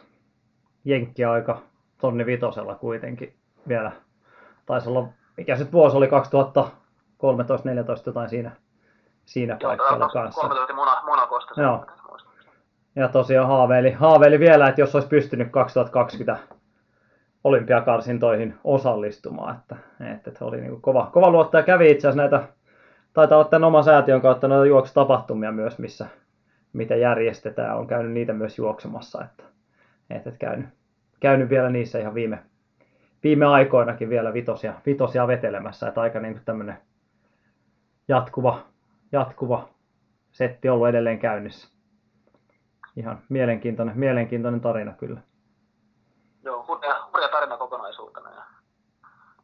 [0.86, 1.62] jenkkiaika
[2.02, 3.36] tonni vitosella kuitenkin
[3.68, 3.92] vielä.
[4.66, 6.10] Taisi olla, mikä se vuosi oli 2013-14
[8.06, 8.52] jotain siinä,
[9.26, 10.42] siinä Joo, paikalla kanssa.
[10.42, 11.62] 13 Mona, Monakosta.
[11.62, 11.86] Joo.
[12.96, 16.57] Ja tosiaan haaveili, haaveili vielä, että jos olisi pystynyt 2020
[17.48, 19.56] olympiakarsintoihin osallistumaan.
[19.56, 19.76] Että,
[20.14, 21.64] että, että oli niin kova, kova luottaja.
[21.64, 22.48] Kävi itse asiassa näitä,
[23.14, 26.08] taitaa olla tämän oman säätiön kautta näitä juoksutapahtumia myös, missä
[26.74, 27.78] mitä järjestetään.
[27.78, 29.24] On käynyt niitä myös juoksemassa.
[29.24, 29.44] Että,
[30.10, 30.70] että, käynyt,
[31.20, 32.40] käynyt vielä niissä ihan viime,
[33.24, 35.88] viime aikoinakin vielä vitosia, vitosia vetelemässä.
[35.88, 36.78] Että aika niin tämmöinen
[38.08, 38.60] jatkuva,
[39.12, 39.70] jatkuva
[40.32, 41.78] setti ollut edelleen käynnissä
[42.98, 45.22] ihan mielenkiintoinen, mielenkiintoinen tarina kyllä.
[46.44, 46.64] Joo,
[47.18, 48.30] hurja tarina kokonaisuutena.
[48.30, 48.44] Ja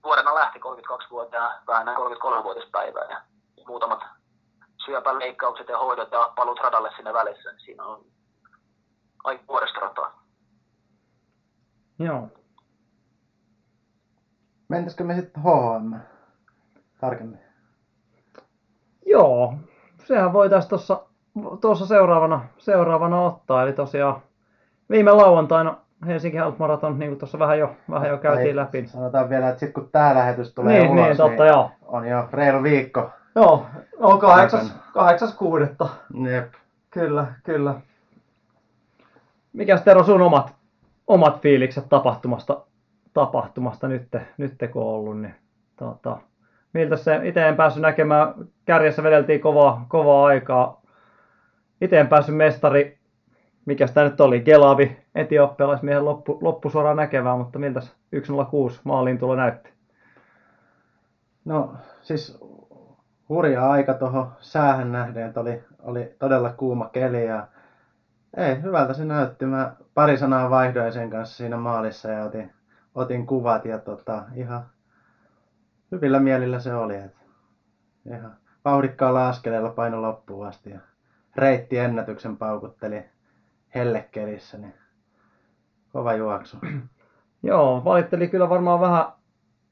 [0.04, 3.22] nuorena lähti 32-vuotiaana, vähän näin 33-vuotispäivää ja
[3.68, 4.00] muutamat
[4.86, 8.06] syöpäleikkaukset ja hoidot ja palut radalle sinne välissä, niin siinä on
[9.24, 10.24] aika vuodesta rataa.
[12.00, 12.28] Joo.
[14.70, 15.96] Mentäisikö me sitten HM
[17.02, 17.40] tarkemmin?
[19.06, 19.54] Joo,
[20.08, 21.06] sehän voitaisiin tuossa
[21.62, 23.64] tuossa seuraavana, seuraavana ottaa.
[23.64, 24.22] Eli tosiaan
[24.90, 28.78] viime lauantaina, Helsinki Half Marathon, niin kuin tuossa vähän jo, vähän jo käytiin Tai läpi.
[28.82, 31.72] niin- Sanotaan vielä, että sitten kun tämä lähetys tulee Niin, ulos, niin, totta, joo.
[31.86, 33.10] on jo reilu viikko.
[33.36, 33.66] Joo,
[34.00, 35.88] on kahdeksas, kahdeksas kuudetta.
[36.32, 36.54] Jep.
[36.90, 37.74] Kyllä, kyllä.
[39.54, 40.54] Mikäs Tero sun omat,
[41.08, 42.58] omat fiilikset tapahtumasta,
[43.14, 45.36] tapahtumasta nyt, nyt kun on ollut, niin
[45.76, 46.18] tota,
[46.74, 48.34] miltä se, itse en päässyt näkemään,
[48.66, 50.82] kärjessä vedeltiin kovaa, kovaa aikaa.
[51.82, 52.98] Itse en päässyt mestari,
[53.66, 57.82] mikä sitä nyt oli, Gelavi, etiopialaismiehen loppu, loppusuoraan näkevää, mutta miltä
[58.24, 59.74] 106 maaliin tulo näytti?
[61.46, 62.40] No siis
[63.30, 67.48] hurja aika tuohon säähän nähden, että oli, oli todella kuuma keli ja
[68.38, 69.46] ei, hyvältä se näytti.
[69.46, 72.52] Mä pari sanaa vaihdoin sen kanssa siinä maalissa ja otin,
[72.96, 74.66] otin kuvat ja tota, ihan
[75.92, 76.96] hyvillä mielillä se oli.
[76.96, 77.16] Et
[78.06, 80.80] ihan vauhdikkaalla askeleella paino loppuun asti ja
[81.36, 83.13] reitti ennätyksen paukutteli
[83.76, 84.74] hellekelissä, niin
[85.94, 86.58] kova juoksu.
[87.44, 89.06] Joo, valitteli kyllä varmaan vähän,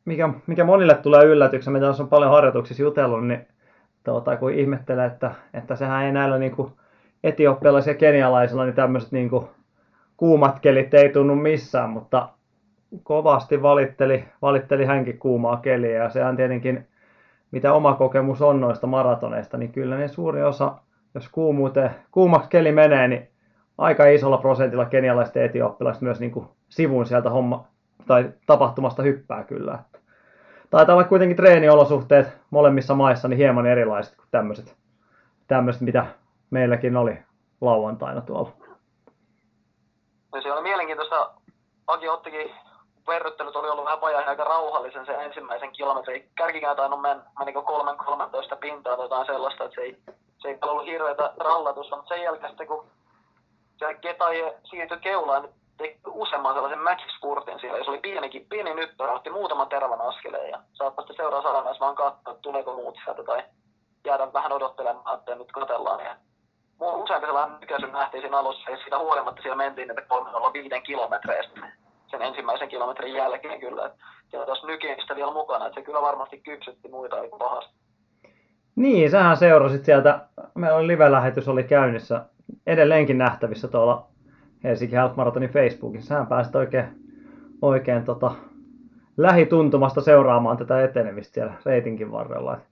[0.06, 3.48] mikä, mikä monille tulee yllätyksen, mitä on paljon harjoituksissa jutellut, niin
[4.04, 6.72] tuota, kun ihmettelee, että, että sehän ei näillä niin kuin
[7.88, 9.48] ja kenialaisilla niin tämmöiset niin kuin
[10.18, 12.30] kuumat kelit ei tunnu missään, mutta
[13.04, 16.88] kovasti valitteli, valitteli hänkin kuumaa keliä ja sehän tietenkin,
[17.52, 20.76] mitä oma kokemus on noista maratoneista, niin kyllä ne suuri osa,
[21.14, 23.31] jos kuumuuteen, kuumaksi keli menee, niin
[23.82, 27.66] aika isolla prosentilla kenialaiset etioppilaiset myös niin kuin sivun sieltä homma,
[28.08, 29.80] tai tapahtumasta hyppää kyllä.
[30.70, 34.76] Taitaa olla kuitenkin treeniolosuhteet molemmissa maissa niin hieman erilaiset kuin tämmöiset,
[35.48, 36.06] tämmöiset mitä
[36.50, 37.18] meilläkin oli
[37.62, 38.52] lauantaina tuolla.
[40.36, 41.32] Ja se oli mielenkiintoista.
[41.88, 42.52] Aki ottikin,
[43.08, 46.30] verryttelyt oli ollut vähän vajaa aika rauhallisen sen ensimmäisen kilometrin.
[46.36, 49.98] Kärkikään tainnut men, menikö kolmen 13 pintaa tai jotain sellaista, että se ei,
[50.38, 52.86] se ei ollut hirveätä rallatusta, mutta sen jälkeen sitten kun
[53.82, 59.14] se Getaje siirtyi keulaan, teki useamman sellaisen mäkispurtin siellä, ja se oli pienikin, pieni nyppärä,
[59.14, 63.44] otti muutaman terävän askeleen, ja saattaa sitten seuraa salamais vaan katsoa, tuleeko muut sieltä, tai
[64.06, 66.06] jäädä vähän odottelemaan, että nyt katsellaan.
[66.06, 66.16] Ja
[66.82, 71.62] useampi sellainen nykäisy nähtiin siinä alussa, ja siitä huolimatta siellä mentiin että 305 kilometreistä
[72.12, 73.92] sen ensimmäisen kilometrin jälkeen kyllä.
[74.30, 77.76] Siellä taas nykimistä vielä mukana, että se kyllä varmasti kypsytti muita aika pahasti.
[78.76, 80.20] Niin, sähän seurasit sieltä,
[80.56, 82.26] meillä oli live-lähetys oli käynnissä,
[82.68, 84.08] edelleenkin nähtävissä tuolla
[84.64, 86.08] Helsinki Half Marathonin Facebookissa.
[86.08, 86.86] Sähän pääsit oikein,
[87.62, 88.32] oikein tota,
[89.18, 92.54] lähituntumasta seuraamaan tätä etenemistä siellä reitinkin varrella.
[92.54, 92.64] Et,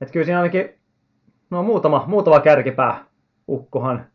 [0.00, 0.74] et kyllä siinä ainakin
[1.50, 3.04] no, muutama, muutama kärkipää
[3.48, 4.06] ukkohan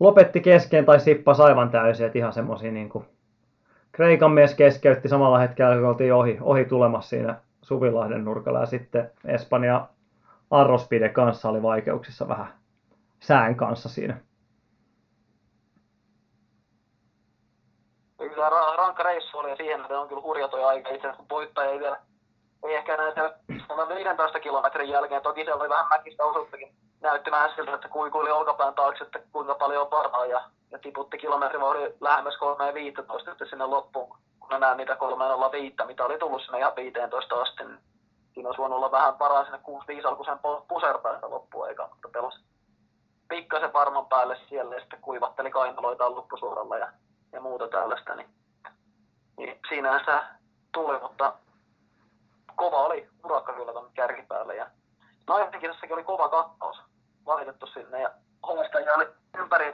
[0.00, 3.04] lopetti kesken tai sippasi aivan täysin, että ihan semmosia niin kuin
[3.92, 9.10] Kreikan mies keskeytti samalla hetkellä, kun oltiin ohi, ohi tulemassa siinä Suvilahden nurkalla ja sitten
[9.24, 9.88] Espanja
[10.50, 12.46] Arrospide kanssa oli vaikeuksissa vähän
[13.20, 14.20] sään kanssa siinä.
[18.18, 20.90] Kyllä ra- rankka reissu oli ja siihen että on kyllä hurja toi aika.
[20.90, 21.96] Itse asiassa voittaja ei vielä,
[22.64, 23.34] ei ehkä näin siellä
[23.88, 25.22] 15 kilometrin jälkeen.
[25.22, 26.74] Toki siellä oli vähän mäkistä osuuttakin.
[27.00, 31.18] Näytti vähän siltä, että kuikuili olkapään taakse, että kuinka paljon on parhaa ja, ja tiputti
[31.18, 34.16] kilometrin vauhdin lähemmäs 3.15 sitten sinne loppuun.
[34.40, 34.94] Kun ne näen niitä
[35.80, 37.78] 3.05, mitä oli tullut sinne ihan 15 asti, niin
[38.34, 39.58] siinä olisi voinut olla vähän paraa sinne
[39.98, 42.38] 6.5 alkuisen pusertaa sitä loppuaikaa, mutta pelasi
[43.28, 46.88] pikkasen varman päälle siellä ja sitten kuivatteli kainaloitaan loppusuoralla ja,
[47.32, 48.28] ja muuta tällaista, niin,
[49.38, 50.24] niin siinähän sitä
[50.72, 51.34] tuli, mutta
[52.56, 54.66] kova oli urakka kyllä tuonne kärkipäälle ja
[55.28, 56.76] naisenkirjassakin oli kova kattaus
[57.26, 58.10] valitettu sinne ja
[58.46, 59.06] hoistajia oli
[59.38, 59.72] ympäri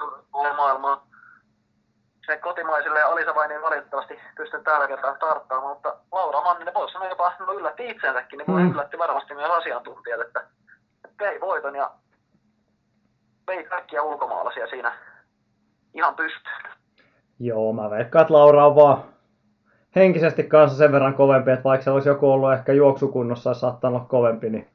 [0.57, 1.07] maailmaa.
[2.27, 6.92] Se kotimaisille ja Alisa vain ei valitettavasti pysty tällä kertaa starttaamaan, mutta Laura Manninen voisi
[6.92, 8.70] sanoa jopa no yllätti itsensäkin, niin mm.
[8.70, 10.40] yllätti varmasti myös asiantuntijat, että,
[11.05, 11.90] että vei voiton ja
[13.46, 14.92] vei kaikkia ulkomaalaisia siinä
[15.94, 16.61] ihan pystyyn.
[17.38, 19.05] Joo, mä veikkaan, että Laura on vaan
[19.96, 23.96] henkisesti kanssa sen verran kovempi, että vaikka se olisi joku ollut ehkä juoksukunnossa ja saattanut
[23.96, 24.68] olla kovempi, niin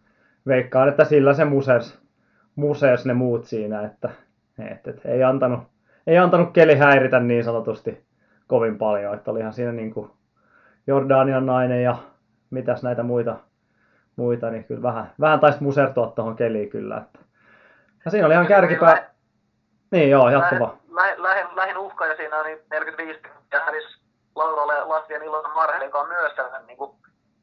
[0.47, 1.99] veikkaan, että sillä se musers,
[2.55, 4.09] musers ne muut siinä, että,
[4.59, 5.59] että, että ei, antanut,
[6.07, 8.05] ei antanut keli häiritä niin sanotusti
[8.47, 10.11] kovin paljon, että olihan siinä niin kuin
[10.87, 11.95] Jordanian nainen ja
[12.49, 13.35] mitäs näitä muita,
[14.15, 16.97] muita niin kyllä vähän, vähän taisi musertua tuohon keliin kyllä.
[16.97, 17.19] Että.
[18.05, 19.09] Ja siinä oli ihan kärkipää.
[19.91, 20.77] Niin joo, jatko vaan.
[20.89, 23.21] Lähin, lähin, lähin uhka ja siinä oli 45
[23.53, 24.04] ja hävisi
[24.35, 26.91] Lauralle Latvian Ilona Marhelle, joka on myös tällainen niin kuin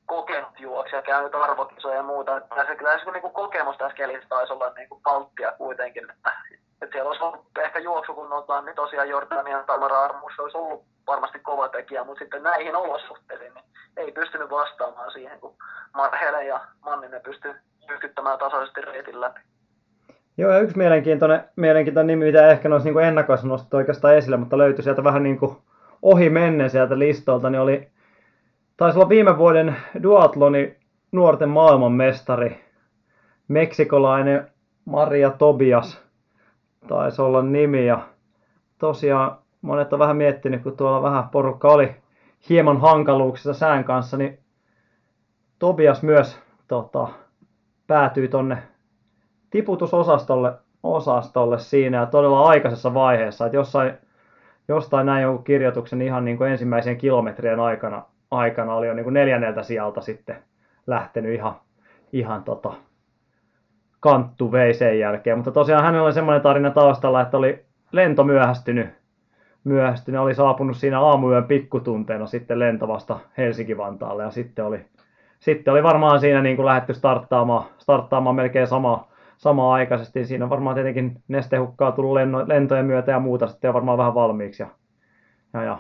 [0.07, 2.37] kokenut juoksija, käynyt arvokisoja ja muuta.
[2.37, 6.11] Että se kyllä se niin kuin kokemus tässä kelissä taisi olla niin kuin palttia kuitenkin.
[6.11, 6.33] Että,
[6.83, 11.69] että siellä olisi ollut ehkä juoksukunnoltaan, niin tosiaan Jordanian Tamara Armus olisi ollut varmasti kova
[11.69, 13.65] tekijä, mutta sitten näihin olosuhteisiin niin
[13.97, 15.55] ei pystynyt vastaamaan siihen, kun
[15.95, 17.55] Marhele ja Manninen pystyi
[17.89, 19.41] jykyttämään tasaisesti reitin läpi.
[20.39, 24.59] Joo, ja yksi mielenkiintoinen, mielenkiintoinen nimi, mitä ehkä noissa niin ennakoissa nostettu oikeastaan esille, mutta
[24.59, 25.57] löytyi sieltä vähän niin kuin
[26.03, 27.89] ohi menne sieltä listolta, niin oli,
[28.77, 30.77] taisi olla viime vuoden duatloni
[31.13, 32.61] nuorten maailmanmestari,
[33.49, 34.51] meksikolainen
[34.85, 36.03] Maria Tobias
[36.89, 37.87] taisi olla nimi.
[37.87, 38.01] Ja
[38.79, 41.95] tosiaan monet on vähän miettinyt, kun tuolla vähän porukka oli
[42.49, 44.39] hieman hankaluuksissa sään kanssa, niin
[45.59, 46.39] Tobias myös
[46.69, 47.09] tota,
[47.87, 48.59] päätyi tonne
[49.51, 53.99] tiputusosastolle osastolle siinä ja todella aikaisessa vaiheessa, että jossain,
[54.73, 59.15] jostain näin jonkun kirjoituksen ihan niin kuin ensimmäisen kilometrien aikana, aikana oli jo niin kuin
[59.15, 60.37] neljänneltä sieltä sitten
[60.87, 61.55] lähtenyt ihan,
[62.13, 62.73] ihan tota,
[64.01, 65.39] kanttu vei sen jälkeen.
[65.39, 68.89] Mutta tosiaan hänellä oli semmoinen tarina taustalla, että oli lento myöhästynyt,
[69.65, 74.85] myöhästynyt oli saapunut siinä aamuyön pikkutunteena sitten lento vasta Helsinki-Vantaalle ja sitten oli,
[75.39, 79.12] sitten oli varmaan siinä niin kuin lähdetty starttaamaan, starttaamaan melkein sama,
[79.43, 80.25] samaa aikaisesti.
[80.25, 84.63] Siinä on varmaan tietenkin nestehukkaa tullut lentojen myötä ja muuta sitten on varmaan vähän valmiiksi.
[84.63, 84.69] Ja,
[85.55, 85.79] ja, ja.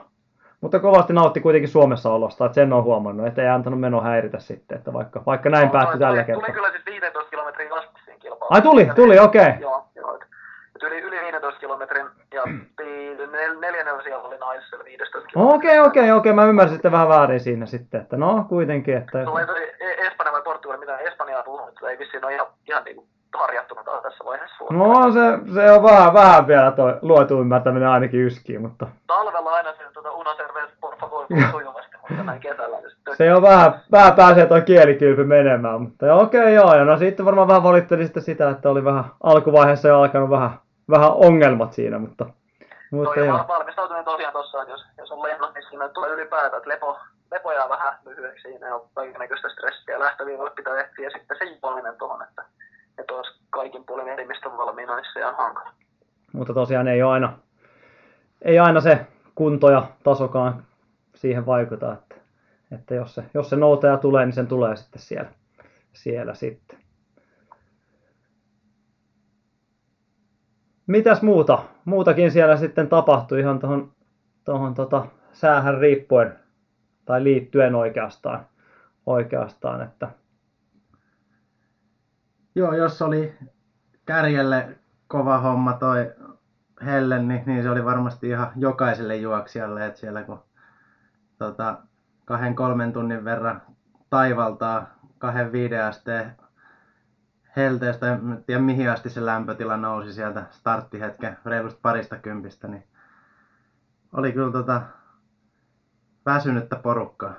[0.60, 4.38] Mutta kovasti nautti kuitenkin Suomessa olosta, että sen on huomannut, että ei antanut meno häiritä
[4.38, 6.44] sitten, että vaikka, vaikka näin no, päättyi tällä kertaa.
[6.44, 8.54] Tuli kyllä sitten 15 kilometrin asti siinä kilpailussa.
[8.54, 9.42] Ai tuli, tuli, okei.
[9.42, 9.60] Okay.
[9.60, 10.18] Joo, joo.
[10.82, 12.42] Yli, yli 15 kilometrin ja
[13.60, 15.58] neljännellä siellä oli naisella 15 kilometrin.
[15.58, 16.30] Okei, okay, okei, okay, okei.
[16.30, 16.32] Okay.
[16.32, 18.96] Mä ymmärsin sitten vähän väärin siinä sitten, että no kuitenkin.
[18.96, 19.24] Että...
[19.24, 19.46] Tulee
[19.80, 23.84] e- Espanja vai Portugali, mitä Espanjaa puhunut, ei vissiin ole ihan, ihan niin kuin harjattunut
[24.02, 24.64] tässä vaiheessa.
[24.70, 28.86] No se, se on vähän, vähän vielä toi luotu ymmärtäminen ainakin yskii, mutta...
[29.06, 32.76] Talvella aina se tuota una cerveza por favor sujuvasti, mutta näin kesällä.
[32.90, 33.16] Sitten...
[33.16, 37.26] Se on vähän, vähän pääsee toi kielikyypy menemään, mutta okei okay, joo, ja no sitten
[37.26, 40.50] varmaan vähän valitteli sitten sitä, että oli vähän alkuvaiheessa jo alkanut vähän,
[40.90, 42.26] vähän ongelmat siinä, mutta...
[42.90, 43.44] mutta Toi joo.
[43.48, 46.98] valmistautuminen tosiaan tossa, että jos, jos on lennot, niin siinä tulee ylipäätään, että lepo,
[47.30, 52.22] lepo jää vähän lyhyeksi siinä ja kaikenlaista stressiä lähtöviivalle pitää ehtiä sitten se juominen tuohon,
[52.22, 52.44] että
[53.02, 55.70] että olisi kaikin puolin elimistön valmiina, niin se on hankala.
[56.32, 57.38] Mutta tosiaan ei aina,
[58.42, 60.64] ei aina se kunto ja tasokaan
[61.14, 62.14] siihen vaikuta, että,
[62.72, 65.30] että jos, se, jos se noutaja tulee, niin sen tulee sitten siellä,
[65.92, 66.78] siellä sitten.
[70.86, 71.58] Mitäs muuta?
[71.84, 73.92] Muutakin siellä sitten tapahtui ihan tuohon
[74.44, 76.38] tohon tota säähän riippuen
[77.04, 78.46] tai liittyen oikeastaan,
[79.06, 80.08] oikeastaan että
[82.54, 83.38] Joo, jos oli
[84.06, 86.12] kärjelle kova homma toi
[86.84, 90.42] helle, niin, niin se oli varmasti ihan jokaiselle juoksijalle, että siellä kun
[91.38, 91.78] tota,
[92.24, 93.62] kahden kolmen tunnin verran
[94.10, 94.86] taivaltaa
[95.18, 96.36] kahden viiden asteen
[97.56, 102.84] helteestä, en tiedä mihin asti se lämpötila nousi sieltä starttihetken reilusta parista kympistä, niin
[104.12, 104.82] oli kyllä tota
[106.26, 107.34] väsynyttä porukkaa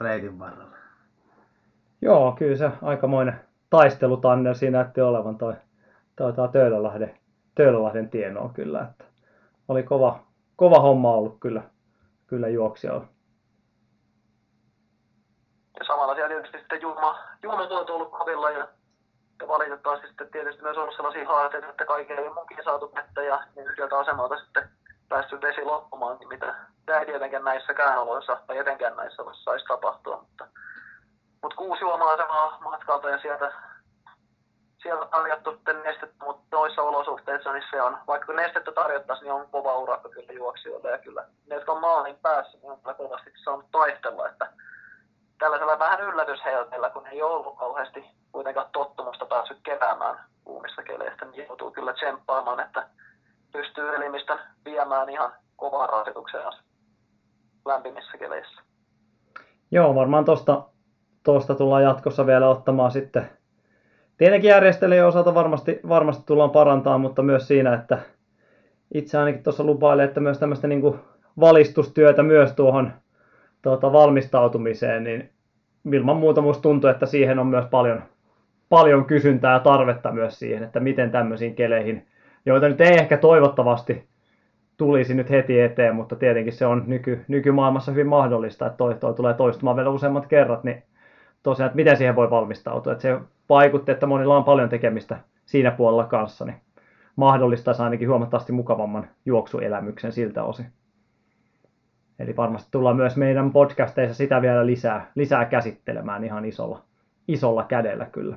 [0.00, 0.76] reitin varrella.
[2.02, 5.54] Joo, kyllä se aikamoinen taistelutanner siinä näytti olevan toi,
[6.16, 7.18] toi, toi Töölölahden,
[7.54, 8.86] Töölölahden tienoa kyllä.
[8.90, 9.04] Että
[9.68, 10.20] oli kova,
[10.56, 11.62] kova homma ollut kyllä,
[12.26, 13.04] kyllä juoksijalla.
[15.78, 18.68] Ja samalla siellä tietysti sitten Juuma, Juuma on ollut kovilla ja,
[19.40, 23.42] ja valitettavasti sitten tietysti myös ollut sellaisia haasteita, että kaikille ei mukin saatu vettä ja
[23.56, 24.68] niin yhdeltä asemalta sitten
[25.08, 26.54] päässyt vesi loppumaan, niin mitä
[26.86, 30.16] tämä ei tietenkään näissäkään oloissa tai etenkään näissä oloissa saisi tapahtua.
[30.16, 30.46] Mutta
[31.42, 33.52] mutta kuusi juoma-asemaa matkalta ja sieltä,
[34.82, 35.50] sieltä tarjottu
[35.84, 40.32] nestettä, mutta noissa olosuhteissa niin se on, vaikka nestettä tarjottaisiin, niin on kova urakka kyllä
[40.32, 44.52] juoksijoille ja kyllä ne, jotka on maalin päässä, niin on kyllä kovasti saanut taistella, että
[45.38, 51.70] tällaisella vähän yllätyshelteellä, kun ei ollut kauheasti kuitenkaan tottumusta päässyt keräämään kuumissa keleistä, niin joutuu
[51.70, 52.88] kyllä tsemppaamaan, että
[53.52, 56.52] pystyy elimistä viemään ihan kovaan rasitukseen
[57.66, 58.62] lämpimissä keleissä.
[59.70, 60.62] Joo, varmaan tuosta
[61.24, 63.26] tuosta tullaan jatkossa vielä ottamaan sitten.
[64.18, 67.98] Tietenkin järjestelijän osalta varmasti, varmasti tullaan parantaa, mutta myös siinä, että
[68.94, 70.98] itse ainakin tuossa lupailen, että myös tämmöistä niin kuin
[71.40, 72.92] valistustyötä myös tuohon
[73.62, 75.30] tuota, valmistautumiseen, niin
[75.92, 78.02] ilman muuta musta tuntuu, että siihen on myös paljon,
[78.68, 82.06] paljon kysyntää ja tarvetta myös siihen, että miten tämmöisiin keleihin,
[82.46, 84.08] joita nyt ei ehkä toivottavasti
[84.76, 89.14] tulisi nyt heti eteen, mutta tietenkin se on nyky, nykymaailmassa hyvin mahdollista, että toi, toi
[89.14, 90.82] tulee toistumaan vielä useammat kerrat, niin
[91.42, 92.92] tosiaan, että miten siihen voi valmistautua.
[92.92, 93.18] Että se
[93.48, 96.60] vaikutti, että monilla on paljon tekemistä siinä puolella kanssa, niin
[97.16, 100.72] mahdollistaisi ainakin huomattavasti mukavamman juoksuelämyksen siltä osin.
[102.18, 106.82] Eli varmasti tullaan myös meidän podcasteissa sitä vielä lisää, lisää käsittelemään ihan isolla,
[107.28, 108.36] isolla kädellä kyllä.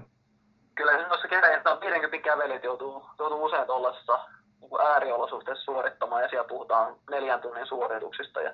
[0.75, 4.19] Kyllä noissa keräjistä 50 kävelijät joutuu, joutuu usein tuollaisessa
[4.61, 8.41] niin ääriolosuhteessa suorittamaan ja siellä puhutaan neljän tunnin suorituksista.
[8.41, 8.49] Ja,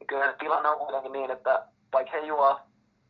[0.00, 2.60] ja kyllä tilanne on kuitenkin niin, että vaikka he juo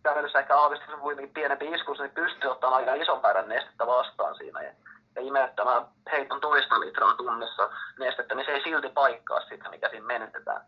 [0.03, 4.63] kävelyssä ehkä aavistuksen kuitenkin pienempi iskus, niin pystyy ottamaan aika ison määrän nestettä vastaan siinä.
[4.63, 4.73] Ja,
[5.17, 10.07] ja imettämään heiton toista litraa tunnissa nestettä, niin se ei silti paikkaa sitä, mikä siinä
[10.07, 10.61] menetetään.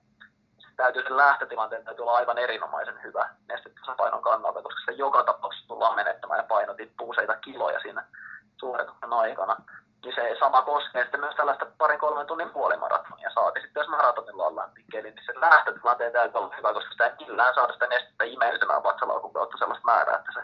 [0.77, 5.97] täytyy sen lähtötilanteen täytyy olla aivan erinomaisen hyvä nestetasapainon kannalta, koska se joka tapauksessa tullaan
[5.97, 8.05] menettämään ja paino tippuu useita kiloja siinä
[8.61, 9.57] suorituksen aikana.
[10.05, 13.31] Niin se sama koskee sitten myös tällaista parin kolmen tunnin puolimaratonia.
[13.35, 17.27] Saati sitten jos maratonilla ollaan pitkeli, niin se lähtötilanteen täytyy olla hyvä, koska sitä ei
[17.27, 20.41] millään saada sitä nestettä imeytymään vatsalaukun kautta sellaista määrää, että se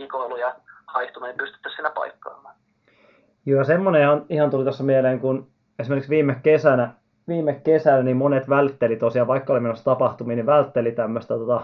[0.00, 0.54] hikoilu ja
[0.86, 2.54] haihtuminen pystyttäisiin siinä paikkaamaan.
[3.46, 6.90] Joo, semmoinen ihan, ihan tuli tuossa mieleen, kun esimerkiksi viime kesänä,
[7.28, 11.60] viime kesänä niin monet vältteli tosiaan, vaikka oli menossa tapahtumiin, niin vältteli tämmöistä tota,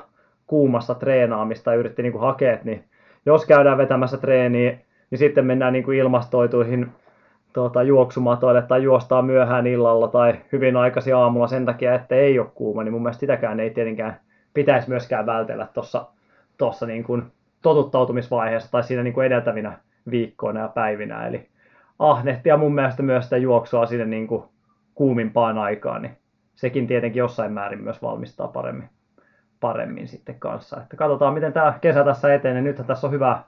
[0.46, 2.88] kuumassa treenaamista ja yritti niin kuin hakea, niin
[3.26, 4.78] jos käydään vetämässä treeniä,
[5.10, 6.92] niin sitten mennään niin kuin ilmastoituihin
[7.52, 12.50] tuota, juoksumatoille tai juostaa myöhään illalla tai hyvin aikaisin aamulla sen takia, että ei ole
[12.54, 14.20] kuuma, niin mun mielestä sitäkään ei tietenkään
[14.54, 16.06] pitäisi myöskään vältellä tuossa
[16.58, 17.22] tossa niin kuin
[17.62, 19.78] totuttautumisvaiheessa tai siinä niin kuin edeltävinä
[20.10, 21.26] viikkoina ja päivinä.
[21.26, 21.48] Eli
[21.98, 24.44] ahnehtia mun mielestä myös sitä juoksua sinne niin kuin
[24.94, 26.16] kuumimpaan aikaan, niin
[26.54, 28.88] sekin tietenkin jossain määrin myös valmistaa paremmin,
[29.60, 30.80] paremmin sitten kanssa.
[30.82, 32.62] Että katsotaan, miten tämä kesä tässä etenee.
[32.62, 33.42] Nythän tässä on hyvä,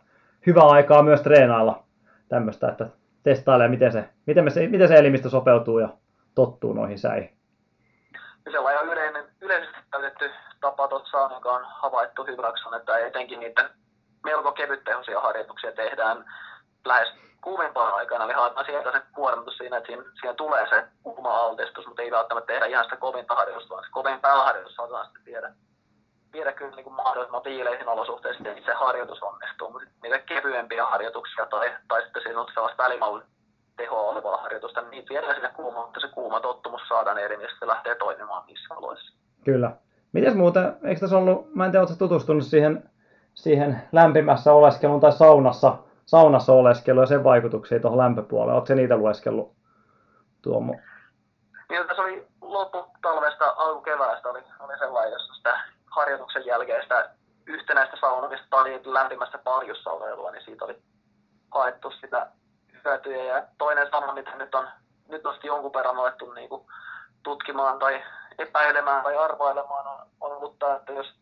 [0.47, 1.83] hyvä aikaa myös treenailla
[2.29, 2.87] tämmöistä, että
[3.25, 5.89] testailee, miten se, miten, se, miten se elimistö sopeutuu ja
[6.35, 7.37] tottuu noihin säihin.
[8.53, 13.71] Sellainen yleinen, yleisesti käytetty tapa tuossa joka on havaittu hyväksi että etenkin niitä
[14.25, 16.25] melko kevyttehoisia harjoituksia tehdään
[16.85, 17.09] lähes
[17.41, 21.87] kuumimpaan aikana, eli haetaan sieltä se kuormitus siinä, että siinä, siinä tulee se kuuma altistus,
[21.87, 25.53] mutta ei välttämättä tehdä ihan sitä kovinta harjoitusta, vaan se kovin pääharjoitus saadaan sitten viedä,
[26.35, 31.47] viedä kyllä niin kuin mahdollisimman viileihin olosuhteisiin, niin se harjoitus onnistuu, mutta niitä kevyempiä harjoituksia
[31.47, 33.27] tai, tai sitten siinä on sellaista välimallin
[33.77, 37.49] tehoa olevaa harjoitusta, niin niitä viedään sinne kuuma, mutta se kuuma tottumus saadaan eri, niin
[37.59, 39.15] se lähtee toimimaan niissä oloissa.
[39.45, 39.71] Kyllä.
[40.13, 42.91] Mites muuten, eikö tässä ollut, mä en tiedä, tutustunut siihen,
[43.35, 45.77] siihen lämpimässä oleskeluun tai saunassa,
[46.07, 48.55] saunassa oleskelu ja sen vaikutuksia tuohon lämpöpuolelle.
[48.55, 49.55] Oletko niitä lueskellut,
[50.43, 50.75] Tuomo?
[51.69, 55.59] Niin, tässä oli lopputalvesta, alkukeväästä oli, oli sellainen, jossa sitä
[55.95, 57.11] harjoituksen jälkeen sitä
[57.47, 60.83] yhtenäistä saunamista tai lämpimässä paljussa olevaa, niin siitä oli
[61.51, 62.27] haettu sitä
[62.85, 63.25] hyötyjä.
[63.25, 64.69] Ja toinen sana, mitä nyt on,
[65.09, 66.67] nyt on jonkun verran alettu niin kuin
[67.23, 68.05] tutkimaan tai
[68.39, 71.15] epäilemään tai arvailemaan, on, on ollut tämä, että jos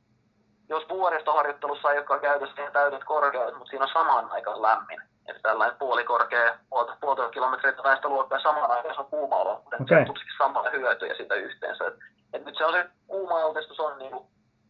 [0.69, 5.03] jos vuoristoharjoittelussa ei olekaan käytössä niin täydet korkeudet, mutta siinä on samaan aikaan lämmin.
[5.29, 10.05] Että tällainen puolikorkea, puolta, puolta kilometriä väestöluokkaa samaan aikaan se on kuuma olo, mutta okay.
[10.05, 11.87] se on samalla hyötyjä sitä yhteensä.
[11.87, 11.95] Et,
[12.33, 14.27] et nyt se on se kuuma altistus on niinku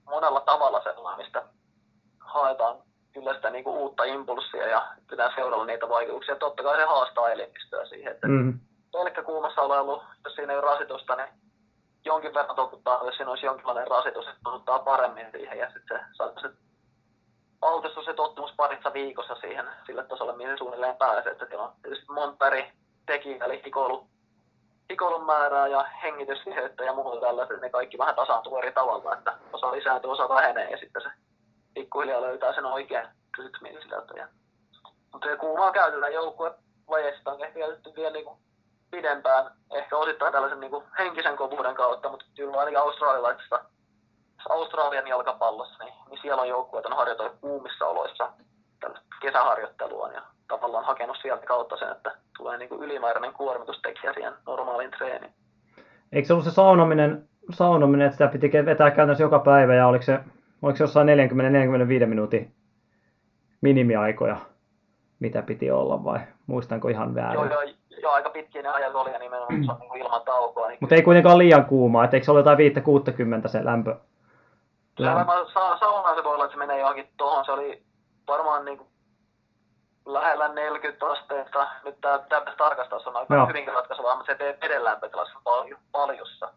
[0.06, 1.42] monella tavalla sellainen, mistä
[2.20, 2.76] haetaan
[3.12, 6.36] kyllä sitä niinku uutta impulssia ja pitää seurata niitä vaikutuksia.
[6.36, 8.60] Totta kai se haastaa elimistöä siihen, että mm-hmm.
[8.92, 11.28] pelkkä kuumassa olelu, jos siinä ei ole rasitusta, niin
[12.04, 16.04] jonkin verran totuttaa, jos siinä olisi jonkinlainen rasitus, että totuttaa paremmin siihen ja sitten se
[16.12, 16.50] saattaa se
[17.62, 21.32] altistus se tottumus parissa viikossa siihen sille tasolle, mihin suunnilleen pääsee.
[21.32, 22.72] Että siellä on tietysti monta eri
[23.06, 24.06] tekijää, eli hikoilu,
[24.90, 29.72] hikoilun määrää ja hengitystiheyttä ja muuta tällaiset, ne kaikki vähän tasaantuu eri tavalla, että osa
[29.72, 31.08] lisääntyy, osa vähenee ja sitten se
[31.74, 34.14] pikkuhiljaa löytää sen oikean rytmin sieltä.
[34.16, 34.28] Ja,
[35.12, 36.54] mutta se kuumaa käytetään joukkue
[36.90, 38.38] vajeista on ehkä käytetty vielä niin kuin
[38.90, 43.64] pidempään, ehkä osittain tällaisen niin kuin henkisen kovuuden kautta, mutta kyllä ainakin australialaisessa
[44.48, 48.32] Australian jalkapallossa, niin, niin siellä on joukkueet on harjoitellut kuumissa oloissa
[49.22, 54.90] kesäharjoittelua ja tavallaan hakenut sieltä kautta sen, että tulee niin kuin ylimääräinen kuormitustekijä siihen normaaliin
[54.90, 55.34] treeniin.
[56.12, 60.02] Eikö se ollut se saunominen, saunominen, että sitä piti vetää käytännössä joka päivä ja oliko
[60.02, 60.20] se,
[60.62, 61.08] oliko se jossain
[62.04, 62.54] 40-45 minuutin
[63.60, 64.36] minimiaikoja,
[65.20, 67.34] mitä piti olla vai muistanko ihan väärin?
[67.34, 67.62] Joo, joo,
[68.02, 70.68] jo aika pitkiä ne ajat oli ja nimenomaan se on niin ilman taukoa.
[70.68, 72.58] Niin Mutta ei kuitenkaan liian kuumaa, että eikö se ole jotain
[73.44, 73.96] 5-60 se lämpö?
[74.98, 77.44] Se varmaan sa- saunaan se voi olla, että se menee johonkin tuohon.
[77.44, 77.82] Se oli
[78.28, 78.88] varmaan niin kuin
[80.06, 81.68] lähellä 40 asteesta.
[81.84, 83.46] Nyt tämä pitäisi tarkastaa, se on aika Joo.
[83.46, 86.52] hyvinkin ratkaisevaa, mutta se tee veden lämpötilassa paljon, paljossa.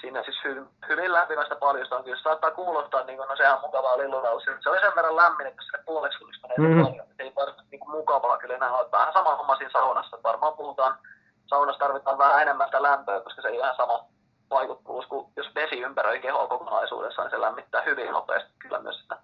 [0.00, 2.22] Siinä siis hy, hyvin lämpimästä paljosta on kyllä.
[2.22, 4.44] Saattaa kuulostaa, niin kuin, no sehän on mukavaa lillulaus.
[4.44, 6.82] Se oli sen verran lämmin, että se puoleksi tulisi menee mm.
[6.84, 7.06] paljon.
[7.18, 8.90] Ei varmasti niin kuin mukavaa kyllä enää ole.
[8.92, 10.18] Vähän sama homma siinä saunassa.
[10.22, 10.98] Varmaan puhutaan,
[11.46, 14.04] saunassa tarvitaan vähän enemmän sitä lämpöä, koska se ei ihan sama
[14.50, 19.16] vaikuttavuus kuin jos vesi ympäröi kehoa kokonaisuudessaan, niin se lämmittää hyvin nopeasti kyllä myös sitä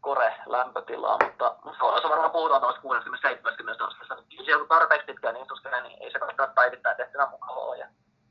[0.00, 4.16] kore-lämpötilaa, mutta saunassa varmaan puhutaan tuosta 60-70 astetta.
[4.30, 7.76] Jos joku tarpeeksi pitkään niin istuskele, niin ei se välttämättä päivittäin tehtynä mukavaa.
[7.76, 7.86] Ja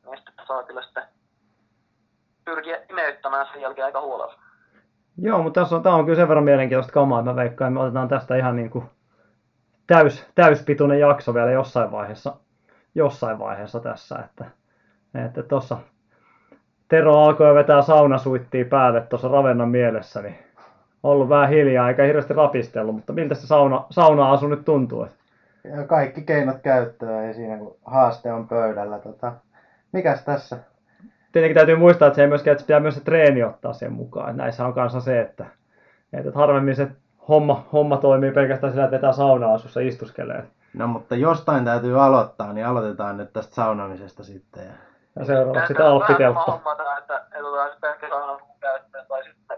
[0.06, 1.08] niin sitten saa kyllä sitten
[2.50, 4.34] pyrkiä imeyttämään sen jälkeen aika huolella.
[5.18, 7.80] Joo, mutta tässä on, tämä on kyllä sen verran mielenkiintoista kamaa, että mä veikkaan, me
[7.80, 8.86] otetaan tästä ihan niin kuin
[9.88, 12.36] täys, täyspituinen jakso vielä jossain vaiheessa,
[12.96, 14.46] jossain vaiheessa tässä, että
[15.26, 15.78] että tuossa
[16.88, 20.36] Tero alkoi vetää saunasuittia päälle tuossa ravennan mielessä, niin
[21.04, 25.08] ollut vähän hiljaa eikä hirveästi rapistellut, mutta miltä se sauna, sauna-asu nyt tuntuu?
[25.64, 29.00] Ja kaikki keinot käyttöön ja siinä kun haaste on pöydällä.
[29.00, 29.34] Tota,
[29.92, 30.58] mikäs tässä
[31.32, 34.30] tietenkin täytyy muistaa, että se ei myöskään, että pitää myös se treeni ottaa sen mukaan.
[34.30, 35.46] Että näissä on kanssa se, että,
[36.14, 36.88] että harvemmin se
[37.28, 40.48] homma, homma toimii pelkästään sillä, että vetää sauna-asussa istuskelee.
[40.74, 44.66] No mutta jostain täytyy aloittaa, niin aloitetaan nyt tästä saunamisesta sitten.
[44.66, 44.72] Ja...
[45.20, 46.52] Ja seuraavaksi sitten alppiteltta.
[46.52, 49.58] hommata, että, että otetaan se pelkkä sauna käyttöön, tai sitten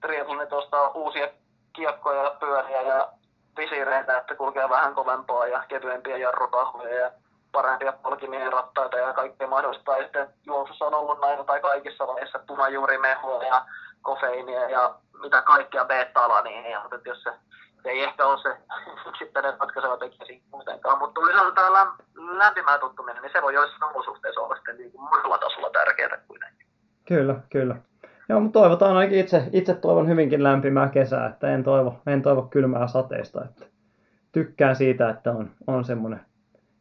[0.00, 1.28] triathlonit ostaa uusia
[1.72, 3.08] kiekkoja ja pyöriä ja
[3.56, 7.10] visiireitä, että kulkee vähän kovempaa ja kevyempiä jarrutahoja ja
[7.52, 9.96] parempia polkimia rattaita ja kaikkea mahdollista.
[9.96, 13.64] Ja sitten juoksussa on ollut näitä tai kaikissa vaiheissa punajuurimehua ja
[14.02, 17.30] kofeiinia ja mitä kaikkea beta-alaniinia, mutta jos se,
[17.82, 18.56] se ei ehkä ole se
[19.08, 20.98] yksittäinen ratkaiseva tekijä siinä muutenkaan.
[20.98, 25.38] Mutta toisaalta tämä läm- lämpimään tuttuminen, niin se voi joissain olosuhteissa olla sitten niin muilla
[25.38, 26.66] tasolla tärkeää kuitenkin.
[27.08, 27.76] Kyllä, kyllä.
[28.28, 32.42] Joo, mutta toivotaan ainakin itse, itse toivon hyvinkin lämpimää kesää, että en toivo, en toivo
[32.42, 33.44] kylmää sateista.
[33.44, 33.64] Että
[34.32, 36.20] tykkään siitä, että on, on semmoinen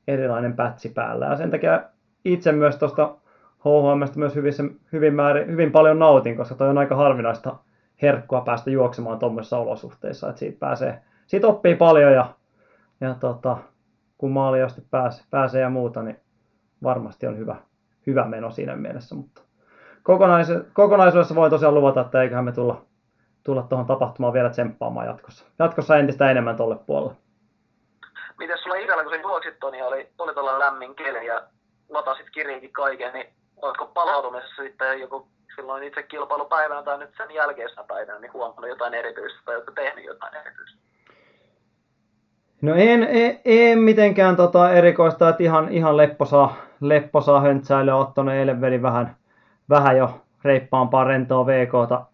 [0.08, 1.26] erilainen pätsi päällä.
[1.26, 1.84] Ja sen takia
[2.26, 3.16] itse myös tuosta
[3.60, 4.54] HHM myös hyvin,
[4.94, 7.56] hyvin, määrin, hyvin paljon nautin, koska toi on aika harvinaista
[8.02, 10.30] herkkua päästä juoksemaan tuommoisissa olosuhteissa.
[10.30, 12.34] Että siitä, pääsee, siitä oppii paljon ja,
[13.02, 13.58] ja tota,
[14.18, 16.20] kun maaliasti pääsee, pääsee ja muuta, niin
[16.84, 17.56] varmasti on hyvä,
[18.08, 19.16] hyvä meno siinä mielessä.
[19.16, 19.42] Mutta
[20.04, 22.86] kokonais- kokonaisuudessa voin tosiaan luvata, että eiköhän me tulla,
[23.44, 25.46] tulla tuohon tapahtumaan vielä tsemppaamaan jatkossa.
[25.60, 27.27] Jatkossa entistä enemmän tuolle puolelle.
[28.40, 31.42] Miten sulla Iralla, kun sä juoksit Toni, oli, oli tuolla lämmin keli ja
[31.90, 33.28] latasit kirjankin kaiken, niin
[33.62, 38.94] oletko palautumisessa sitten joku silloin itse kilpailupäivänä tai nyt sen jälkeisenä päivänä, niin huomannut jotain
[38.94, 40.78] erityistä tai oletko tehnyt jotain erityistä?
[42.62, 48.34] No en, en, en mitenkään tota erikoista, että ihan, ihan lepposaa, lepposaa höntsäilyä ottanut.
[48.34, 49.16] Eilen vedin vähän,
[49.70, 52.06] vähän jo reippaampaa rentoa VKta,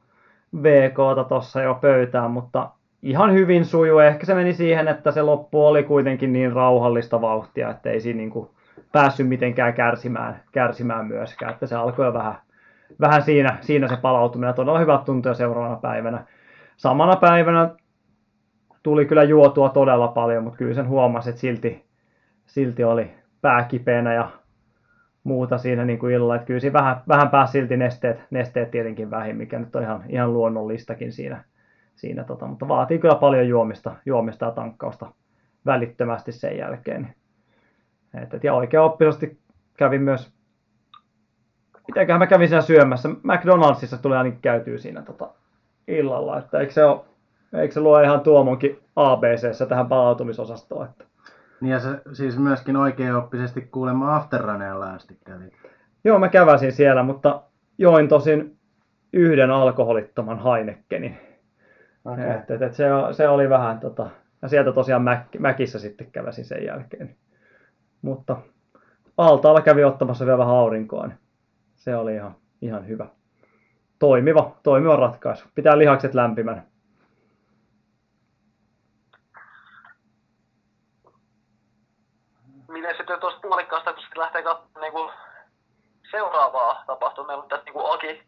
[0.64, 2.70] VKta tuossa jo pöytään, mutta
[3.04, 4.00] ihan hyvin sujuu.
[4.00, 8.18] Ehkä se meni siihen, että se loppu oli kuitenkin niin rauhallista vauhtia, että ei siinä
[8.18, 8.50] niin kuin
[8.92, 11.54] päässyt mitenkään kärsimään, kärsimään myöskään.
[11.54, 12.36] Että se alkoi jo vähän,
[13.02, 14.54] vähän siinä, siinä se palautuminen.
[14.54, 16.24] Todella hyvät tuntuja seuraavana päivänä.
[16.78, 17.70] Samana päivänä
[18.84, 21.86] tuli kyllä juotua todella paljon, mutta kyllä sen huomasi, että silti,
[22.46, 24.30] silti oli pää kipeänä ja
[25.24, 26.36] muuta siinä niin kuin illalla.
[26.36, 30.04] Että kyllä siinä vähän, vähän pääsi silti nesteet, nesteet tietenkin vähin, mikä nyt on ihan,
[30.10, 31.44] ihan luonnollistakin siinä.
[31.96, 35.12] Siinä tota, mutta vaatii kyllä paljon juomista, juomista ja tankkausta
[35.66, 37.16] välittömästi sen jälkeen.
[38.24, 39.40] Et, et, ja oikein oppisesti
[39.78, 40.34] kävin myös,
[41.88, 45.30] mitenköhän mä kävin siellä syömässä, McDonaldsissa tuli ainakin käytyy siinä tota,
[45.88, 47.02] illalla, että eikö se ole
[47.54, 50.86] Eikö se luo ihan Tuomonkin ABCssä tähän palautumisosastoon?
[50.86, 51.06] Että...
[51.62, 55.52] Niin ja se siis myöskin oikeaoppisesti kuulemma afterruneella asti kävi.
[56.04, 57.42] Joo, mä käväsin siellä, mutta
[57.78, 58.58] join tosin
[59.14, 61.18] yhden alkoholittoman Heinekenin.
[62.06, 62.32] Okay.
[62.32, 64.10] Et, et, et se, se, oli vähän tota,
[64.42, 67.16] ja sieltä tosiaan Mäk, Mäkissä sitten käväsin sen jälkeen.
[68.02, 68.38] Mutta
[69.18, 71.20] altaalla kävi ottamassa vielä vähän aurinkoa, niin
[71.76, 73.08] se oli ihan, ihan hyvä.
[74.00, 75.46] Toimiva, toimiva ratkaisu.
[75.56, 76.64] Pitää lihakset lämpimänä.
[82.74, 85.12] miten sitten tuosta puolikkaasta, kun sitten lähtee katsomaan niin
[86.12, 88.24] seuraavaa tapahtumaa, meillä on tässä niin Aki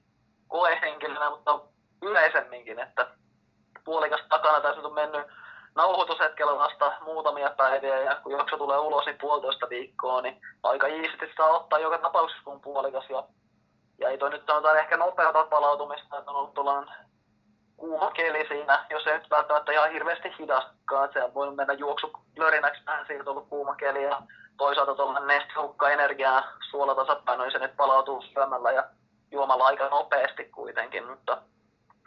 [0.48, 1.60] koehenkilönä, mutta
[2.02, 3.08] yleisemminkin, että
[3.86, 5.28] puolikas takana tässä on mennyt
[5.76, 11.34] nauhoitushetkellä vasta muutamia päiviä ja kun jakso tulee ulos, niin puolitoista viikkoa, niin aika iisisti
[11.38, 13.10] saa ottaa joka tapauksessa kun puolikas.
[13.10, 13.24] Ja,
[14.00, 16.96] ja ei toi nyt sanotaan ehkä nopeata palautumista, että on ollut tuollainen
[17.78, 22.86] kuuma keli siinä, jos ei nyt välttämättä ihan hirveästi hidastakaan, että se voinut mennä juoksulörinäksi
[22.86, 24.22] vähän siitä, ollut kuuma keli ja
[24.58, 28.84] toisaalta tuollainen nestehukka energiaa suolatasapainoisen, että palautuu syömällä ja
[29.32, 31.38] juomalla aika nopeasti kuitenkin, mutta,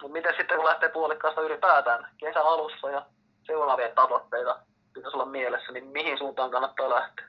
[0.03, 3.07] mutta miten sitten kun lähtee puolikkaasta ylipäätään kesän alussa ja
[3.47, 4.59] seuraavia tavoitteita
[4.95, 7.25] pitäisi olla mielessä, niin mihin suuntaan kannattaa lähteä?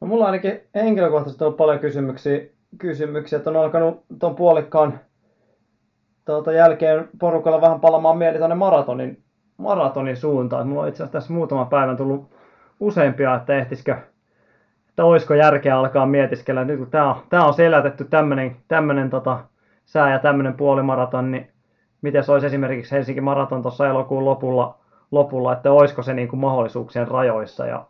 [0.00, 2.40] No mulla ainakin henkilökohtaisesti on paljon kysymyksiä,
[2.78, 5.00] kysymyksiä että on alkanut tuon puolikkaan
[6.24, 9.22] tuota jälkeen porukalla vähän palamaan mieli tuonne maratonin,
[9.56, 10.68] maratonin suuntaan.
[10.68, 12.30] Mulla on itse asiassa tässä muutama päivän tullut
[12.80, 13.96] useampia, että ehtisikö,
[14.88, 16.64] että olisiko järkeä alkaa mietiskellä.
[16.64, 19.38] Nyt kun tämä on, tämä on selätetty tämmöinen, tämmöinen tota,
[19.88, 21.50] sää ja tämmöinen puolimaraton, niin
[22.02, 24.78] miten se olisi esimerkiksi Helsingin maraton tuossa elokuun lopulla,
[25.10, 27.66] lopulla että olisiko se niin kuin mahdollisuuksien rajoissa.
[27.66, 27.86] Ja,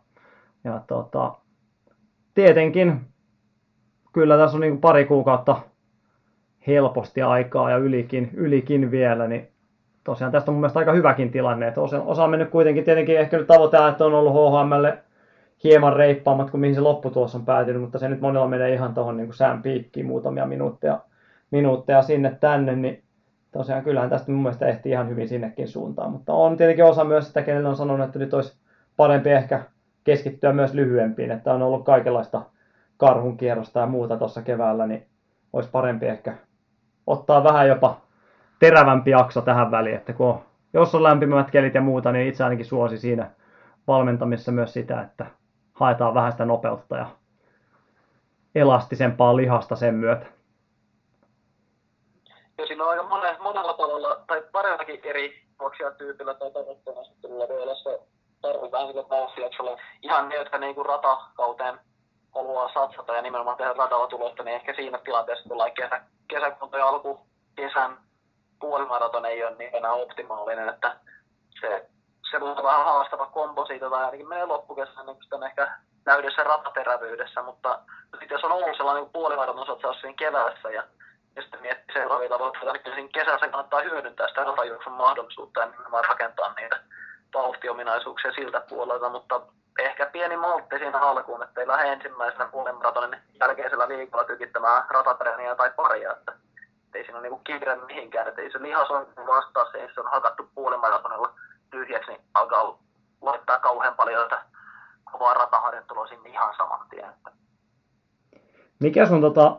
[0.63, 1.33] ja tota,
[2.33, 3.01] tietenkin
[4.13, 5.55] kyllä tässä on niin kuin pari kuukautta
[6.67, 9.47] helposti aikaa ja ylikin, ylikin vielä, niin
[10.03, 13.19] tosiaan tästä on mun mielestä aika hyväkin tilanne, että osa, osa on mennyt kuitenkin tietenkin
[13.19, 14.97] ehkä nyt tavoite, että on ollut HHMlle
[15.63, 19.17] hieman reippaammat kuin mihin se lopputulos on päätynyt, mutta se nyt monella menee ihan tuohon
[19.17, 20.99] niin sään piikkiin muutamia minuutteja,
[21.51, 23.03] minuutteja sinne tänne, niin
[23.51, 27.27] tosiaan kyllähän tästä mun mielestä ehtii ihan hyvin sinnekin suuntaan, mutta on tietenkin osa myös
[27.27, 28.59] sitä, kenelle on sanonut, että nyt olisi
[28.97, 29.63] parempi ehkä
[30.03, 32.41] keskittyä myös lyhyempiin, että on ollut kaikenlaista
[32.97, 35.05] karhun kierrosta ja muuta tuossa keväällä, niin
[35.53, 36.33] olisi parempi ehkä
[37.07, 38.01] ottaa vähän jopa
[38.59, 40.41] terävämpi jakso tähän väliin, että kun on,
[40.73, 43.31] jos on lämpimät kelit ja muuta, niin itse ainakin suosi siinä
[43.87, 45.25] valmentamisessa myös sitä, että
[45.73, 47.05] haetaan vähän sitä nopeutta ja
[48.55, 50.25] elastisempaa lihasta sen myötä.
[52.59, 53.03] Ja siinä on aika
[53.39, 57.99] monella tavalla, tai parellakin eri juoksijatyypillä tai tavoitteena asettelulla voi olla se
[58.41, 61.79] tarve vähän niin kuin Ihan ne, jotka niin ratakauteen
[62.35, 66.87] haluaa satsata ja nimenomaan tehdä radalla tulosta, niin ehkä siinä tilanteessa tulee kesä, kesäkunto ja
[66.87, 67.19] alku
[67.55, 67.97] kesän
[68.59, 70.95] puolimaraton ei ole niin enää optimaalinen, että
[71.61, 71.89] se,
[72.31, 77.41] se olla vähän haastava kombo siitä tai ainakin menee loppukesän, niin sitten ehkä näydessä rataterävyydessä,
[77.41, 77.79] mutta
[78.19, 80.83] sitten jos on ollut sellainen niin puolimaraton satsaus siinä keväässä ja,
[81.35, 86.05] ja sitten miettii seuraavia tavoitteita, niin siinä kesässä kannattaa hyödyntää sitä ratajuoksun mahdollisuutta ja nimenomaan
[86.05, 86.79] rakentaa niitä
[87.33, 89.41] vauhtiominaisuuksia siltä puolelta, mutta
[89.79, 95.71] ehkä pieni maltti siinä alkuun, että ei lähde ensimmäisenä puolimaratonin jälkeisellä viikolla tykittämään ratatreeniä tai
[95.75, 96.33] paria, että
[96.95, 100.11] ei siinä ole niinku kiire mihinkään, että ei se lihas on vastaa se, se on
[100.11, 101.33] hakattu puolimaratonilla
[101.71, 102.79] tyhjäksi, niin alkaa
[103.21, 104.41] laittaa kauhean paljon tätä
[105.11, 107.13] kovaa rataharjoittelua sinne ihan saman tien.
[108.79, 109.57] Mikä sun tota,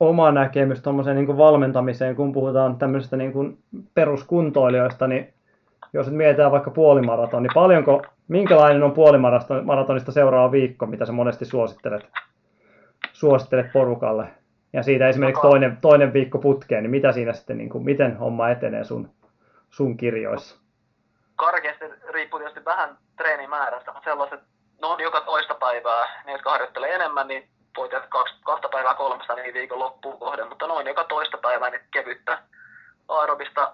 [0.00, 3.58] oma näkemys tuommoiseen niin valmentamiseen, kun puhutaan tämmöisestä niin
[3.94, 5.34] peruskuntoilijoista, niin
[5.92, 11.44] jos nyt mietitään vaikka puolimaraton, niin paljonko, minkälainen on puolimaratonista seuraava viikko, mitä sä monesti
[11.44, 12.08] suosittelet,
[13.12, 14.26] suosittelet porukalle?
[14.72, 18.50] Ja siitä esimerkiksi toinen, toinen viikko putkeen, niin mitä siinä sitten, niin kuin, miten homma
[18.50, 19.10] etenee sun,
[19.70, 20.60] sun kirjoissa?
[21.36, 24.40] Karkeasti riippuu tietysti vähän treenimäärästä, mutta sellaiset,
[24.80, 27.48] noin joka toista päivää, ne jotka harjoittelee enemmän, niin
[27.80, 31.70] voi tehdä kaksi, kahta päivää kolmesta niin viikon loppuun kohden, mutta noin joka toista päivää
[31.70, 32.38] niin kevyttä
[33.08, 33.72] aerobista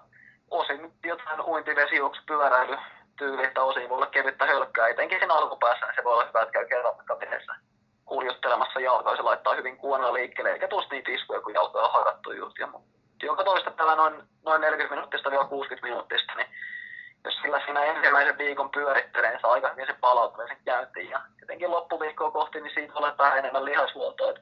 [0.51, 2.77] osin jotain uintivesijuoksu, pyöräily
[3.17, 6.65] tyylistä osin voi olla kevyttä hölkkää, etenkin siinä alkupäässä, niin se voi olla hyvä, että
[6.65, 7.55] käy kabineessa
[8.05, 12.31] kuljuttelemassa jalkaa, se laittaa hyvin kuonoa liikkeelle, eikä tuosta niitä iskuja, kun jalka on hakattu
[12.31, 12.57] just.
[12.59, 12.67] Ja
[13.23, 16.47] joka toista päivä noin, noin 40 minuuttista vielä 60 minuuttista, niin
[17.31, 21.09] sillä siinä ensimmäisen viikon pyörittelee, saa aika hyvin sen palautumisen käyntiin.
[21.09, 24.33] Ja jotenkin loppuviikkoa kohti, niin siitä tulee vähän enemmän lihashuoltoa.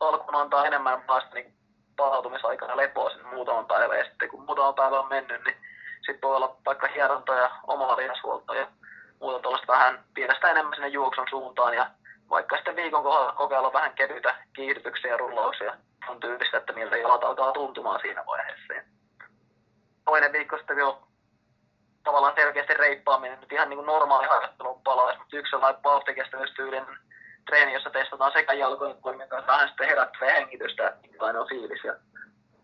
[0.00, 1.54] Alkuun antaa enemmän vasta niin
[1.96, 5.56] palautumisaikana lepoa sinne muutaman päivän ja sitten kun muutaman päivän on mennyt, niin
[5.96, 8.66] sitten voi olla vaikka hieronta ja omaa lihashuoltoa ja
[9.20, 11.90] muuta tuollaista vähän pienestä enemmän sinne juoksun suuntaan ja
[12.30, 15.76] vaikka sitten viikon kohdalla kokeilla vähän kevyitä kiihdytyksiä ja rullauksia
[16.08, 18.72] on tyylistä, että miltä jalat alkaa tuntumaan siinä vaiheessa.
[18.72, 18.82] Ja
[20.04, 20.94] toinen viikko sitten vielä
[22.04, 26.86] tavallaan selkeästi reippaaminen, nyt ihan niin kuin normaali harjoittelun palaisi, mutta yksi on vauhtikestävyystyylinen
[27.46, 31.84] treeni, jossa testataan sekä jalkojen toimintaa, vähän sitten herättävää hengitystä, minkälainen on fiilis.
[31.84, 31.94] Ja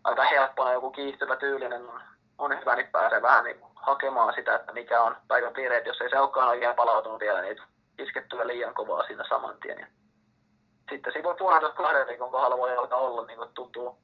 [0.03, 2.01] aika helppona joku kiihtyvä tyylinen on,
[2.37, 6.09] on hyvä, niin pääsee vähän niin hakemaan sitä, että mikä on päivän piirreet, jos ei
[6.09, 7.57] se olekaan oikein palautunut vielä, niin
[7.99, 9.79] iskettyä liian kovaa siinä saman tien.
[9.79, 9.87] Ja
[10.89, 13.97] sitten siinä voi puolentoista kahden viikon kohdalla voi alkaa olla, niin kuin tuntuu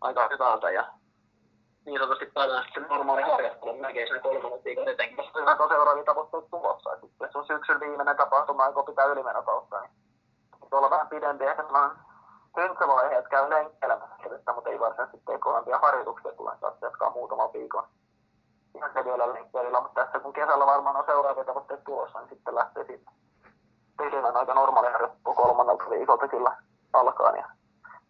[0.00, 0.86] aika hyvältä ja
[1.88, 3.76] niin sanotusti päästään sitten normaali harjoittelu.
[3.78, 6.90] Melkein siinä kolmannen viikon etenkin, jos on seuraavia tavoitteita tulossa.
[7.00, 9.90] Sitten se on syksyn viimeinen tapahtuma, joka pitää ylimenokausta, niin
[10.70, 11.96] voi olla vähän pidempi ehkä sellainen
[12.56, 17.84] hyntsävaihe, että käy lenkkeilemässä, mutta ei varsinaisesti tee kovempia harjoituksia, tulee taas jatkaa muutaman viikon
[18.74, 22.84] ihan kevyellä lenkkeillä, mutta tässä kun kesällä varmaan on seuraavia tavoitteita tulossa, niin sitten lähtee
[22.84, 23.10] siitä
[23.98, 26.56] pisimään aika normaali harjoittelu kolmannelta viikolta kyllä
[26.92, 27.36] alkaa.
[27.36, 27.48] Ja,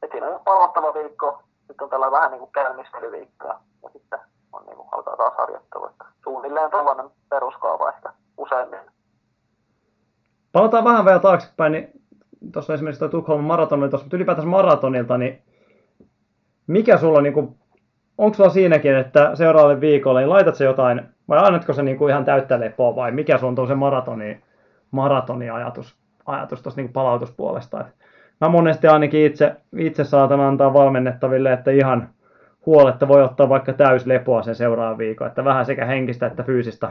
[0.03, 4.19] et siinä on palauttava viikko, sitten on tällä vähän niin kuin käynnistelyviikko ja sitten
[4.53, 5.87] on niin kuin, alkaa taas harjoittelu.
[5.87, 8.81] Että suunnilleen tällainen peruskaava ehkä useimmin.
[10.53, 11.91] Palataan vähän vielä taaksepäin, niin
[12.53, 15.43] tuossa esimerkiksi tuo Tukholman maraton oli tuossa, mutta ylipäätänsä maratonilta, niin
[16.67, 17.59] mikä sulla niin kuin
[18.19, 22.25] onko sulla siinäkin, että seuraavalle viikolle niin laitat se jotain, vai annatko se niinku ihan
[22.25, 24.45] täyttä lepoa, vai mikä sun on se maratoni,
[24.91, 25.97] maratoni ajatus,
[26.49, 27.81] tuosta niinku palautuspuolesta?
[27.81, 27.87] Et
[28.41, 32.09] mä monesti ainakin itse, itse saatan antaa valmennettaville, että ihan
[32.67, 33.73] huoletta voi ottaa vaikka
[34.05, 36.91] lepoa sen seuraavan viikon, että vähän sekä henkistä että fyysistä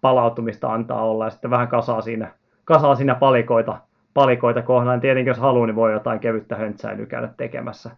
[0.00, 2.32] palautumista antaa olla ja sitten vähän kasaa siinä,
[2.64, 3.78] kasaa siinä palikoita,
[4.14, 5.00] palikoita kohdalla.
[5.00, 7.90] Tietenkin jos haluaa, niin voi jotain kevyttä höntsäilyä käydä tekemässä,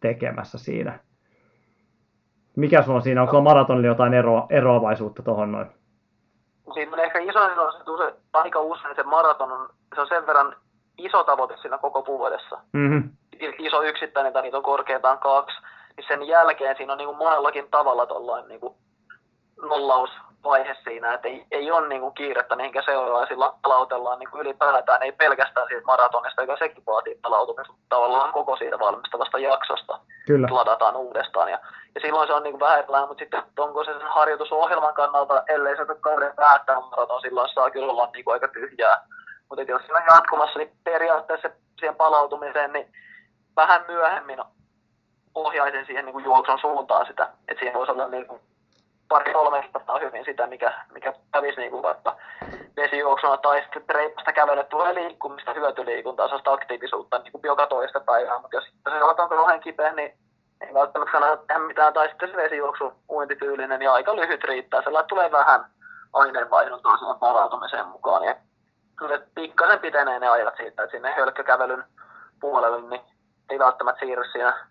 [0.00, 0.98] tekemässä siinä.
[2.56, 3.22] Mikä sulla on siinä?
[3.22, 5.66] Onko maratonilla jotain ero, eroavaisuutta tuohon noin?
[6.74, 10.56] Siinä on ehkä iso ero, se aika usein se maraton on, se on sen verran
[10.98, 12.58] iso tavoite siinä koko vuodessa.
[12.72, 13.10] Mm-hmm.
[13.58, 15.56] Iso yksittäinen, tai niitä on korkeintaan kaksi.
[15.96, 18.74] Niin sen jälkeen siinä on niin kuin monellakin tavalla tuollainen niin
[19.62, 20.10] nollaus
[20.44, 25.02] vaihe siinä, että ei, ei ole niin kuin kiirettä mihinkä seuraavaksi palautellaan niin kuin ylipäätään,
[25.02, 30.48] ei pelkästään siitä maratonista, joka sekin vaatii palautumista, mutta tavallaan koko siitä valmistavasta jaksosta Kyllä.
[30.50, 31.50] ladataan uudestaan.
[31.50, 31.58] Ja,
[31.94, 35.42] ja silloin se on niin kuin vähän erilainen, mutta sitten onko se sen harjoitusohjelman kannalta,
[35.48, 39.06] ellei se ole kauden päättää maraton, silloin saa kyllä olla niin kuin aika tyhjää.
[39.48, 42.92] Mutta jos siinä on jatkumassa, niin periaatteessa siihen palautumiseen, niin
[43.56, 44.38] vähän myöhemmin
[45.34, 48.40] ohjaisin siihen niin kuin juoksun suuntaan sitä, että siinä voisi olla niin kuin
[49.08, 52.16] pari kolme kertaa hyvin sitä, mikä, mikä kävisi niin kuin vaikka
[52.76, 58.38] vesijuoksuna tai sitten reipasta kävelyä, tulee liikkumista, hyötyliikuntaa, sellaista aktiivisuutta niin kuin joka toista päivää,
[58.38, 60.18] mutta jos se on kauhean kipeä, niin
[60.60, 65.08] ei välttämättä kannata tehdä mitään, tai sitten se vesijuoksu uintityylinen, niin aika lyhyt riittää, sellainen
[65.08, 65.64] tulee vähän
[66.12, 68.36] aineenvaihduntaa siihen palautumiseen mukaan, ja
[69.86, 71.84] pitenee ne ajat siitä, että sinne hölkkökävelyn
[72.40, 73.02] puolelle, niin
[73.50, 74.66] ei välttämättä siirry siinä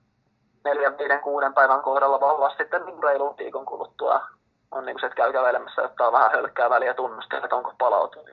[0.63, 4.21] neljän, viiden, kuuden päivän kohdalla, vaan vasta sitten niin reilun viikon kuluttua
[4.71, 8.29] on niin kuin se, että käy kävelemässä, ottaa vähän hölkkää väliä tunnustaa, että onko palautunut.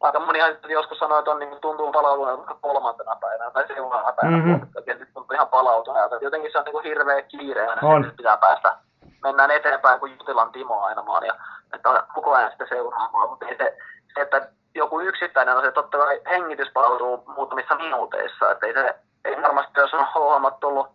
[0.00, 0.38] Aika moni
[0.68, 4.68] joskus sanoo, että on niin tuntuu palautuneelta kolmantena päivänä tai seuraavana päivänä, mm-hmm.
[4.86, 6.18] että tuntuu ihan palautuneelta.
[6.20, 8.04] Jotenkin se on niin kuin hirveä kiire aina, on.
[8.04, 8.76] että pitää päästä.
[9.22, 11.34] Mennään eteenpäin kuin Jutilan Timo aina vaan ja
[11.74, 13.76] että koko ajan sitä seuraamaan, mutta ei se,
[14.14, 18.94] se, että joku yksittäinen se, totta kai hengitys palautuu muutamissa minuuteissa, että ei se,
[19.24, 20.88] ei varmasti jos on hommat tullut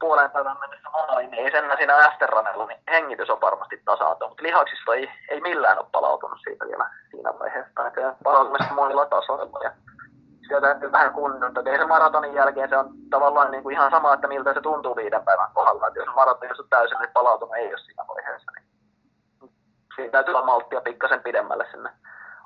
[0.00, 4.42] puoleen päivän mennessä maaliin, niin ei sen siinä Ästerranella, niin hengitys on varmasti tasaantunut, mutta
[4.42, 9.60] lihaksista ei, ei millään ole palautunut siitä vielä siinä vaiheessa, että palautumista monilla tasoilla.
[9.64, 9.72] Ja
[10.42, 11.62] sitä täytyy vähän kunnioittaa.
[11.66, 14.96] Ei se maratonin jälkeen se on tavallaan niin kuin ihan sama, että miltä se tuntuu
[14.96, 15.86] viiden päivän kohdalla.
[15.86, 18.66] Että jos maraton on täysin niin palautunut ei ole siinä vaiheessa, niin
[19.96, 21.90] siinä täytyy olla malttia pikkasen pidemmälle sinne,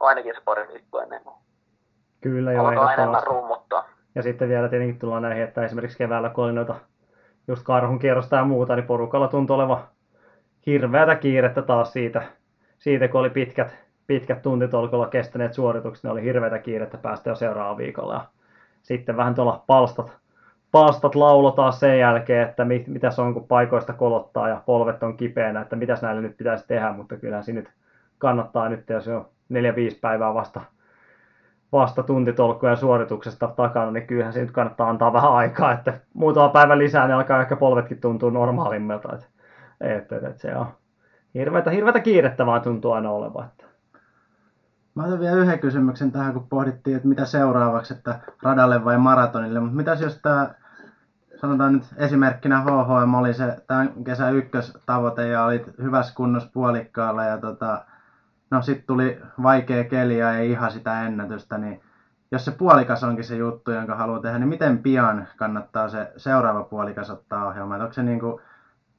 [0.01, 1.21] ainakin se pari viikkoa ennen
[2.21, 3.89] Kyllä, joo, enemmän rummuttaa.
[4.15, 6.75] Ja sitten vielä tietenkin tullaan näihin, että esimerkiksi keväällä, kun oli noita
[7.49, 9.85] just karhun kierrosta ja muuta, niin porukalla tuntui olevan
[10.67, 12.23] hirveätä kiirettä taas siitä,
[12.79, 13.77] siitä kun oli pitkät,
[14.07, 18.15] pitkät tuntitolkolla kestäneet suoritukset, niin oli hirveätä kiirettä päästä jo seuraavaan viikolla.
[18.15, 18.21] Ja
[18.83, 20.17] sitten vähän tuolla palstat,
[20.73, 25.03] palstat laulo taas sen jälkeen, että mit, mitä se on, kun paikoista kolottaa ja polvet
[25.03, 27.71] on kipeänä, että mitäs näille nyt pitäisi tehdä, mutta kyllähän siinä nyt
[28.19, 30.61] kannattaa nyt, jos on neljä viisi päivää vasta
[31.73, 37.07] vasta tuntitolkkuja suorituksesta takana, niin kyllähän siitä kannattaa antaa vähän aikaa, että muutama päivä lisää,
[37.07, 39.15] niin alkaa ehkä polvetkin tuntua normaalimmilta.
[39.15, 39.27] Että,
[39.81, 40.67] että, että, että se on
[41.35, 43.45] hirveätä, hirveätä kiirettä vaan tuntuu aina olevan.
[43.45, 43.65] Että.
[44.95, 49.61] Mä otan vielä yhden kysymyksen tähän, kun pohdittiin, että mitä seuraavaksi, että radalle vai maratonille,
[49.61, 50.55] mutta mitäs jos tämä,
[51.41, 57.39] sanotaan nyt esimerkkinä HHM oli se tämän kesän ykköstavoite ja olit hyvässä kunnossa puolikkaalla ja
[57.39, 57.85] tota,
[58.51, 61.81] no sitten tuli vaikea keli ja ei ihan sitä ennätystä, niin
[62.33, 66.63] jos se puolikas onkin se juttu, jonka haluaa tehdä, niin miten pian kannattaa se seuraava
[66.63, 67.81] puolikas ottaa ohjelmaan?
[67.81, 68.41] Onko se niin kuin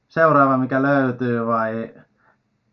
[0.08, 1.94] seuraava, mikä löytyy vai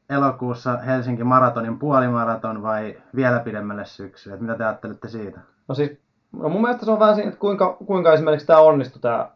[0.09, 4.37] elokuussa Helsinki maratonin puolimaraton vai vielä pidemmälle syksyä?
[4.37, 5.39] Mitä te ajattelette siitä?
[5.67, 5.99] No siis,
[6.31, 9.29] no mun mielestä se on vähän siinä, että kuinka, kuinka esimerkiksi tämä onnistui tämä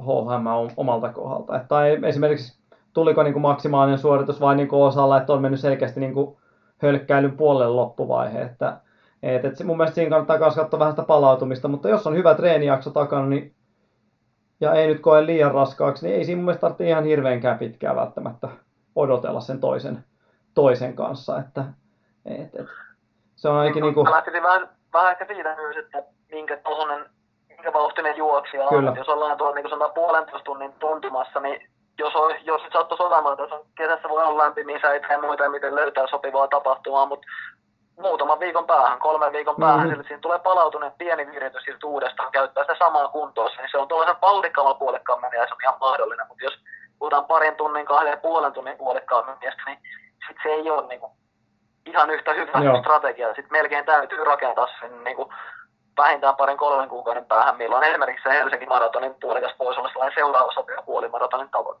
[0.00, 1.56] HHM omalta kohdalta.
[1.56, 2.62] Että, tai esimerkiksi
[2.92, 6.36] tuliko niin kuin maksimaalinen suoritus vai niin kuin osalla, että on mennyt selkeästi niin kuin
[6.82, 8.42] hölkkäilyn puolelle loppuvaihe.
[8.42, 8.76] Että,
[9.22, 12.34] et, et mun mielestä siinä kannattaa myös katsoa vähän sitä palautumista, mutta jos on hyvä
[12.34, 13.54] treenijakso takana, niin
[14.60, 17.96] ja ei nyt koe liian raskaaksi, niin ei siinä mun mielestä tarvitse ihan hirveänkään pitkään
[17.96, 18.48] välttämättä
[18.96, 20.04] odotella sen toisen,
[20.54, 21.38] toisen kanssa.
[21.38, 21.64] Että,
[22.26, 22.66] et, et,
[23.36, 24.10] se on ainakin niin kuin...
[24.10, 27.06] Lähtisin vähän, vähän ehkä siitä myös, että minkä tohonen,
[27.48, 28.96] minkä vauhtinen juoksija on.
[28.96, 31.71] Jos ollaan tuolla niin kuin puolentoista tunnin tuntumassa, niin
[32.02, 35.74] jos, on, jos nyt sattuisi olemaan, että kesässä voi olla lämpimiä säitä ja muita, miten
[35.74, 37.26] löytää sopivaa tapahtumaa, mutta
[38.00, 39.90] muutaman viikon päähän, kolmen viikon päähän, mm-hmm.
[39.90, 43.88] sillä siinä tulee palautuneen pieni viritys ja uudestaan käyttää sitä samaa kuntoa, niin se on
[43.88, 46.54] tuollaisen vauhdikkaamman puolikkaan meniä, se on ihan mahdollinen, mutta jos
[46.98, 49.78] puhutaan parin tunnin, kahden ja puolen tunnin puolikkaan meniästä, niin
[50.26, 51.12] sit se ei ole niin kuin,
[51.86, 52.80] ihan yhtä hyvä Joo.
[52.80, 53.28] strategia.
[53.28, 55.28] Sitten melkein täytyy rakentaa sen niin kuin,
[55.96, 60.52] vähintään parin kolmen kuukauden päähän, milloin esimerkiksi se Helsingin maratonin puolikas pois olla sellainen seuraava
[60.52, 61.80] sopiva puolimaratonin tavoite.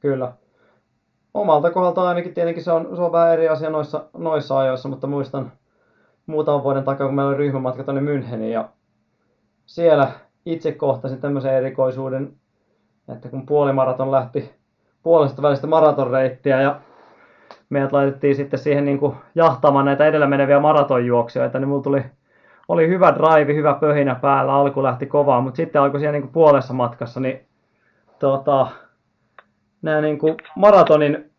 [0.00, 0.32] Kyllä.
[1.34, 5.06] Omalta kohdalta ainakin tietenkin se on, se on vähän eri asia noissa, noissa ajoissa, mutta
[5.06, 5.52] muistan
[6.26, 8.68] muutaman vuoden takaa, kun meillä oli ryhmämatka tuonne Müncheniin ja
[9.66, 10.08] siellä
[10.46, 12.32] itse kohtasin tämmöisen erikoisuuden,
[13.14, 14.54] että kun puolimaraton lähti
[15.02, 16.80] puolesta välistä maratonreittiä ja
[17.68, 22.04] meidät laitettiin sitten siihen niin kuin jahtaamaan näitä edellä meneviä maratonjuoksijoita, niin mulla tuli
[22.68, 26.32] oli hyvä drive, hyvä pöhinä päällä, alku lähti kovaa, mutta sitten alkoi siellä niin kuin
[26.32, 27.40] puolessa matkassa, niin
[28.18, 28.66] tota,
[29.82, 31.30] nämä niin kuin maratonin,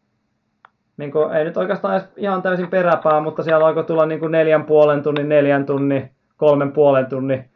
[0.97, 4.31] niin kuin, ei nyt oikeastaan edes ihan täysin peräpää, mutta siellä alkoi tulla niin kuin
[4.31, 7.49] neljän puolen tunnin, neljän tunnin, kolmen puolen tunnin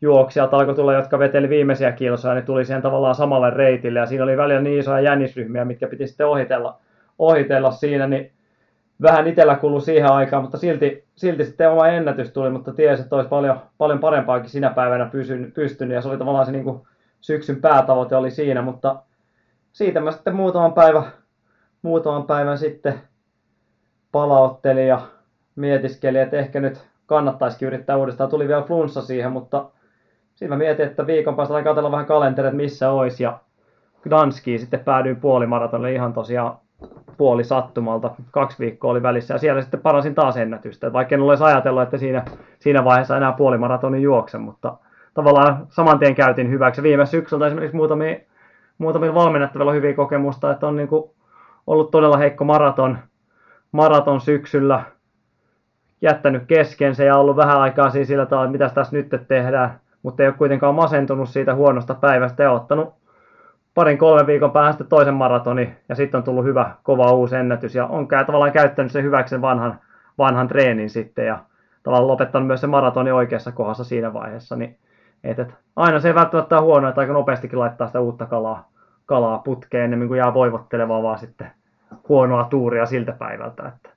[0.00, 4.24] juoksijat alkoi tulla, jotka veteli viimeisiä kilsoja, niin tuli siihen tavallaan samalle reitille, ja siinä
[4.24, 6.78] oli välillä niin isoja jännisryhmiä, mitkä piti sitten ohitella,
[7.18, 8.32] ohitella siinä, niin
[9.02, 13.16] vähän itsellä kulu siihen aikaan, mutta silti, silti sitten oma ennätys tuli, mutta tiesi, että
[13.16, 16.82] olisi paljon, paljon parempaakin sinä päivänä pysyn, pystynyt, ja se oli tavallaan se niin kuin
[17.20, 18.96] syksyn päätavoite oli siinä, mutta
[19.72, 21.04] siitä mä sitten muutaman päivän,
[21.82, 23.00] muutaman päivän sitten
[24.12, 25.00] palauttelin ja
[25.56, 28.30] mietiskelin, että ehkä nyt kannattaisikin yrittää uudestaan.
[28.30, 29.70] Tuli vielä flunssa siihen, mutta
[30.34, 33.22] siinä mietin, että viikon päästä katsella vähän kalenterit, missä olisi.
[33.22, 33.38] Ja
[34.02, 36.58] Gdanskiin sitten päädyin puolimaratonille ihan tosiaan
[37.16, 38.10] puoli sattumalta.
[38.30, 40.92] Kaksi viikkoa oli välissä ja siellä sitten parasin taas ennätystä.
[40.92, 42.24] Vaikka en olisi ajatellut, että siinä,
[42.58, 44.76] siinä vaiheessa enää puolimaratonin juoksen, mutta
[45.14, 46.82] tavallaan saman tien käytin hyväksi.
[46.82, 48.16] Viime syksyltä esimerkiksi muutamia,
[48.78, 51.10] muutamilla valmennettavilla hyviä kokemusta, että on niin kuin
[51.66, 52.98] ollut todella heikko maraton,
[53.72, 54.82] maraton syksyllä,
[56.00, 59.80] jättänyt kesken se ja ollut vähän aikaa siinä sillä tavalla, että mitä tässä nyt tehdään,
[60.02, 63.01] mutta ei ole kuitenkaan masentunut siitä huonosta päivästä ja ottanut
[63.74, 67.86] parin kolmen viikon päästä toisen maratoni ja sitten on tullut hyvä, kova uusi ennätys ja
[67.86, 69.80] on tavallaan käyttänyt sen hyväksi sen vanhan,
[70.18, 71.38] vanhan treenin sitten ja
[71.82, 74.78] tavallaan lopettanut myös se maratoni oikeassa kohdassa siinä vaiheessa, niin
[75.24, 78.68] et, et, aina se ei välttämättä ole huono, että aika nopeastikin laittaa sitä uutta kalaa,
[79.06, 81.50] kalaa putkeen ennen kuin jää voivottelevaa vaan sitten
[82.08, 83.68] huonoa tuuria siltä päivältä.
[83.68, 83.88] Että.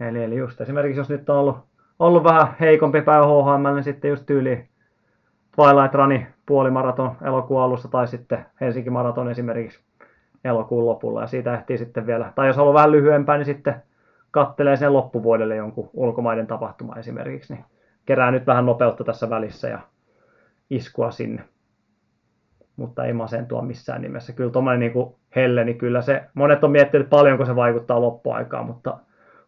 [0.00, 1.56] Eli, eli just esimerkiksi jos nyt on ollut,
[1.98, 4.68] ollut vähän heikompi päivä HHM, niin sitten just tyyli
[5.56, 9.80] Twilight Runi puolimaraton elokuun alussa tai sitten Helsinki Maraton esimerkiksi
[10.44, 13.82] elokuun lopulla ja siitä ehtii sitten vielä, tai jos haluaa vähän lyhyempää, niin sitten
[14.30, 17.64] kattelee sen loppuvuodelle jonkun ulkomaiden tapahtuma esimerkiksi, niin
[18.06, 19.78] kerää nyt vähän nopeutta tässä välissä ja
[20.70, 21.42] iskua sinne.
[22.76, 24.32] Mutta ei masentua missään nimessä.
[24.32, 28.98] Kyllä tuommoinen niin helle, niin kyllä se, monet on miettinyt paljonko se vaikuttaa loppuaikaan, mutta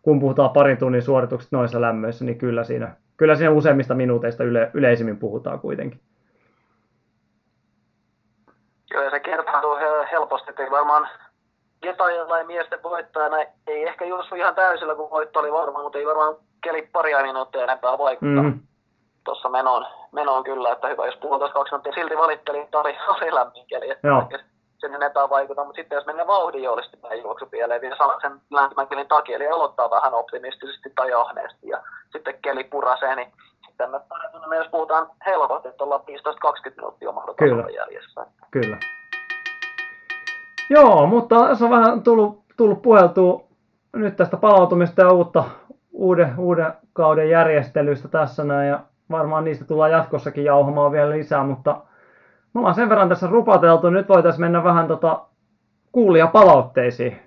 [0.03, 4.71] kun puhutaan parin tunnin suorituksista noissa lämmöissä, niin kyllä siinä, kyllä siinä useimmista minuuteista yle,
[4.75, 6.01] yleisimmin puhutaan kuitenkin.
[8.91, 9.77] Ja se kertautuu
[10.13, 11.09] helposti, että varmaan
[11.83, 13.37] Getajalla ja miesten voittajana
[13.67, 17.65] ei ehkä juossut ihan täysillä, kun voitto oli varma, mutta ei varmaan keli paria minuuttia
[17.65, 18.43] enempää vaikuttaa.
[18.43, 18.61] Mm-hmm.
[19.25, 23.35] Tuossa menoon, menoon kyllä, että hyvä, jos puhutaan kaksi minuuttia, silti valittelin, että oli, oli
[23.35, 24.29] lämmin keli, että Joo.
[24.79, 26.63] Sen enempää vaikuta, mutta sitten jos mennään vauhdin
[27.03, 31.69] päin juoksu pieleen vielä saman sen lämpimän kelin takia, eli aloittaa vähän optimistisesti tai ahneesti
[31.69, 33.33] ja sitten keli purasee, niin
[33.67, 36.05] sitten me parantumme, jos puhutaan helposti, että ollaan 15-20
[36.77, 38.27] minuuttia omalla jäljessä.
[38.51, 38.77] Kyllä.
[40.71, 43.45] Joo, mutta se on vähän tullut, tullut puheltua
[43.93, 45.45] nyt tästä palautumista ja uutta,
[45.93, 48.69] uuden, uuden kauden järjestelyistä tässä näin.
[48.69, 51.77] Ja varmaan niistä tullaan jatkossakin jauhamaan vielä lisää, mutta
[52.57, 53.91] me ollaan sen verran tässä rupateltu.
[53.91, 55.27] Nyt voitaisiin mennä vähän tota
[56.33, 57.19] palautteisiin.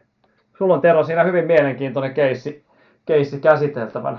[0.58, 2.66] Sulla on Tero siinä hyvin mielenkiintoinen keissi,
[3.06, 4.18] keissi käsiteltävänä.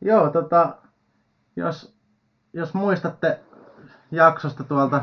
[0.00, 0.68] Joo, tota,
[1.56, 1.96] jos,
[2.52, 3.40] jos muistatte
[4.10, 5.02] jaksosta tuolta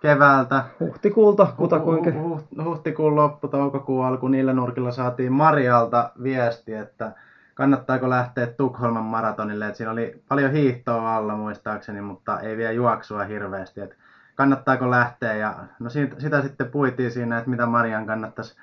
[0.00, 0.64] keväältä.
[0.80, 2.10] Huhtikuulta, kutakuinka.
[2.10, 7.12] Huh, huh, huhtikuun loppu, toukokuun alku, niillä nurkilla saatiin Marialta viesti, että
[7.54, 9.66] kannattaako lähteä Tukholman maratonille.
[9.66, 13.80] että siinä oli paljon hiihtoa alla muistaakseni, mutta ei vielä juoksua hirveästi.
[13.80, 13.96] Että
[14.34, 18.56] kannattaako lähteä ja no siitä, sitä sitten puitiin siinä, että mitä Marian kannattaisi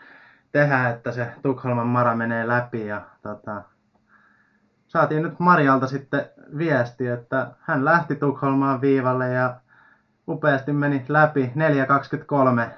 [0.51, 3.61] tehdä, että se Tukholman mara menee läpi ja tota,
[4.87, 9.55] saatiin nyt Marialta sitten viesti, että hän lähti Tukholmaan viivalle ja
[10.27, 11.53] upeasti meni läpi
[12.65, 12.69] 4.23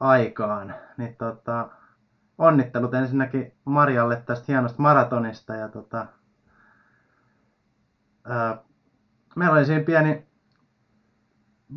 [0.00, 0.74] aikaan.
[0.96, 1.68] Niin tota,
[2.38, 5.54] onnittelut ensinnäkin Marjalle tästä hienosta maratonista.
[5.54, 6.06] Ja tota,
[8.24, 8.58] ää,
[9.36, 10.26] meillä oli siinä pieni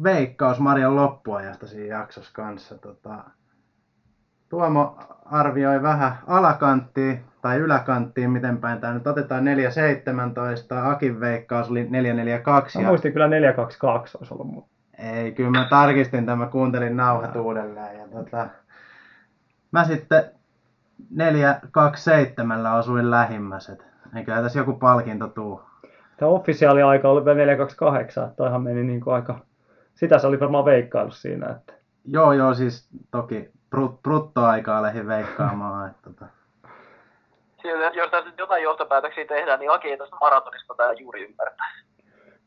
[0.03, 2.78] veikkaus Marjan loppuajasta siinä jaksossa kanssa.
[2.78, 3.24] Tota,
[4.49, 11.84] Tuomo arvioi vähän alakanttiin tai yläkanttiin, miten päin tämä nyt otetaan 4.17, Akin veikkaus oli
[11.84, 12.82] 4.42.
[12.82, 13.32] Mä muistin kyllä 4.22
[14.20, 14.70] olisi ollut mun.
[14.97, 17.99] Ei, kyllä mä tarkistin tämän, mä kuuntelin nauhat uudelleen.
[17.99, 18.47] Ja tota,
[19.72, 20.24] mä sitten
[21.18, 23.86] 4.27 osuin lähimmäiset.
[24.16, 25.62] Eikä tässä joku palkinto tuu.
[26.18, 27.58] Tämä officiaali aika oli vielä 4.28,
[28.08, 29.39] että toihan meni niin kuin aika...
[29.93, 31.74] Sitä se oli varmaan veikkailu siinä, että...
[32.06, 35.89] Joo, joo, siis toki brut, bruttoaikaa lähdin veikkaamaan.
[35.89, 36.26] että, tota.
[37.62, 41.68] Sieltä, jos tässä jotain johtopäätöksiä tehdään, niin Aki ei tästä maratonista tämä juuri ymmärtää.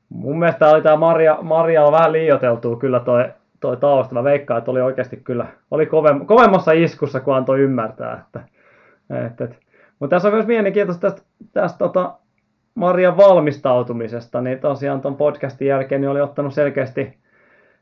[0.09, 3.29] Mun mielestä oli tämä Maria, Maria on vähän liioteltu kyllä toi,
[3.65, 4.15] toi tausta.
[4.15, 8.25] Mä veikkaan, että oli oikeasti kyllä, oli kovem, kovemmassa iskussa, kun antoi ymmärtää.
[8.27, 8.41] Että,
[9.27, 9.59] et, et.
[9.99, 12.15] Mutta tässä on myös mielenkiintoista tästä, tästä tota,
[12.75, 17.19] Marian valmistautumisesta, niin tosiaan tuon podcastin jälkeen niin oli ottanut selkeästi,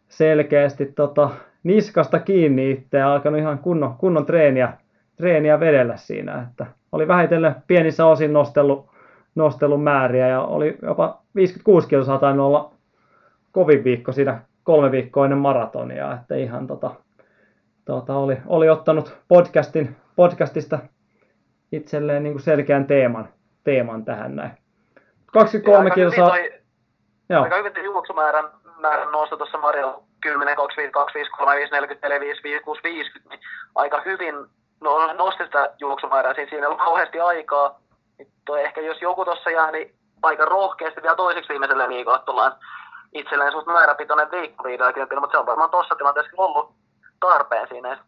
[0.09, 1.31] selkeästi tota,
[1.63, 4.73] niskasta kiinni itse ja alkanut ihan kunnon, kunnon treeniä,
[5.17, 6.47] treeniä vedellä siinä.
[6.51, 8.91] Että oli vähitellen pienissä osin nostellut,
[9.35, 12.73] nostellut määriä ja oli jopa 56 kilsaa tainnut olla
[13.53, 16.91] kovin viikko siinä kolme viikkoa ennen maratonia, että ihan tota,
[17.85, 20.79] tota oli, oli, ottanut podcastin, podcastista
[21.73, 23.29] itselleen niin kuin selkeän teeman,
[23.65, 24.53] teeman tähän näin.
[25.33, 26.29] 23 kilsaa.
[26.29, 26.53] Toi,
[27.29, 27.43] Joo.
[27.43, 28.45] Aika hyvin juoksumäärän
[28.83, 33.41] määrän nosto tuossa Marjalla 10, 25, 25, 35, 44, 55, 6, 50, niin
[33.75, 34.35] aika hyvin
[34.81, 36.35] no, nosti sitä juoksumäärää.
[36.35, 37.81] Siinä, siinä ei ollut kauheasti aikaa.
[38.19, 42.53] Niin toi ehkä jos joku tuossa jää, niin aika rohkeasti vielä toiseksi viimeiselle viikolle tullaan
[43.13, 46.73] itselleen suht määräpitoinen viikko 50, mutta se on varmaan tuossa tilanteessa ollut
[47.21, 47.99] tarpeen siinä.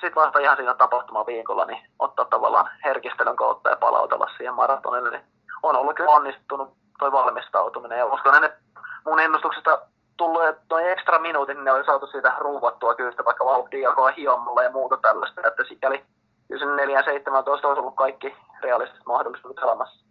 [0.00, 5.10] Sitten vasta ihan siinä tapahtumaviikolla niin ottaa tavallaan herkistelyn kautta ja palautella siihen maratonille.
[5.10, 5.24] Niin
[5.62, 8.58] on ollut kyllä onnistunut toi valmistautuminen ja uskon, että
[9.06, 9.78] mun ennustuksesta
[10.16, 14.16] tullut, että noin ekstra minuutin, niin ne oli saatu siitä ruuvattua kyllä vaikka vauhtia alkoi
[14.16, 16.04] hiommalla ja muuta tällaista, että sikäli
[16.48, 20.03] kyllä sen 4 17 olisi ollut kaikki realistiset mahdollisuudet elämässä.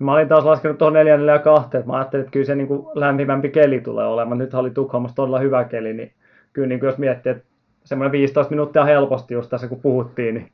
[0.00, 2.68] Mä olin taas laskenut tuohon 4 4 2, että mä ajattelin, että kyllä se niin
[2.68, 4.38] kuin lämpimämpi keli tulee olemaan.
[4.38, 6.12] Nyt oli Tukholmassa todella hyvä keli, niin
[6.52, 7.44] kyllä niin kuin jos miettii, että
[7.84, 10.52] semmoinen 15 minuuttia helposti just tässä kun puhuttiin, niin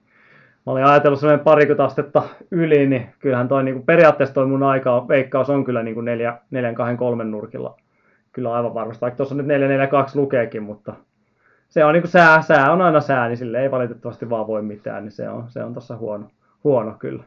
[0.66, 4.62] mä olin ajatellut semmoinen parikymmentä astetta yli, niin kyllähän toi niin kuin periaatteessa toi mun
[4.62, 7.76] aika, veikkaus on kyllä niin kuin 4, 4 2 3 nurkilla
[8.32, 10.94] kyllä aivan varmasti, vaikka tuossa nyt 442 lukeekin, mutta
[11.68, 14.62] se on niin kuin sää, sää on aina sää, niin sille ei valitettavasti vaan voi
[14.62, 16.26] mitään, niin se on, se on tuossa huono,
[16.64, 17.24] huono kyllä.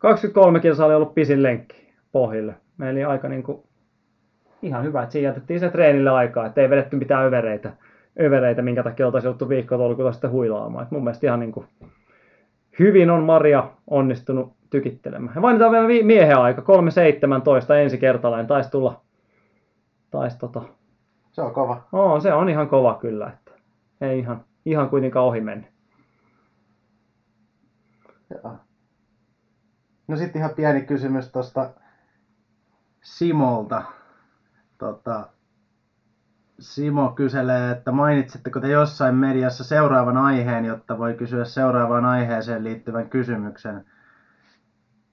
[0.00, 2.54] 23 kilsaa oli ollut pisin lenkki pohjille.
[2.76, 3.62] Meillä oli aika niin kuin,
[4.62, 7.72] ihan hyvä, että siinä jätettiin se treenille aikaa, että ei vedetty mitään övereitä,
[8.20, 10.84] övereitä minkä takia oltaisiin joutu viikkotolkulla sitten huilaamaan.
[10.84, 11.66] Et mun mielestä ihan niin kuin,
[12.78, 15.34] hyvin on Maria onnistunut tykittelemään.
[15.34, 19.00] Ja mainitaan vielä miehen aika, 3.17 ensi kertalainen, taisi tulla
[20.10, 20.62] taisi tota...
[21.32, 21.82] Se on kova.
[21.92, 23.52] Oo, se on ihan kova kyllä, että
[24.00, 25.66] ei ihan, ihan kuitenkaan ohi mennä.
[28.30, 28.56] Joo.
[30.10, 31.70] No sitten ihan pieni kysymys tuosta
[33.02, 33.82] Simolta.
[34.78, 35.28] Tota,
[36.60, 43.10] Simo kyselee, että mainitsitteko te jossain mediassa seuraavan aiheen, jotta voi kysyä seuraavaan aiheeseen liittyvän
[43.10, 43.84] kysymyksen.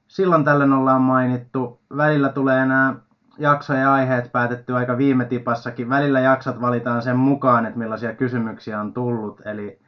[0.08, 1.82] Silloin tällöin ollaan mainittu.
[1.98, 2.96] Välillä tulee enää
[3.38, 5.90] jaksojen aiheet päätetty aika viime tipassakin.
[5.90, 9.42] Välillä jaksot valitaan sen mukaan, että millaisia kysymyksiä on tullut.
[9.46, 9.80] Eli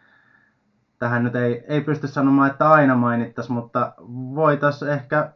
[0.99, 3.93] tähän nyt ei, ei pysty sanomaan, että aina mainittaisiin, mutta
[4.35, 5.31] voitaisiin ehkä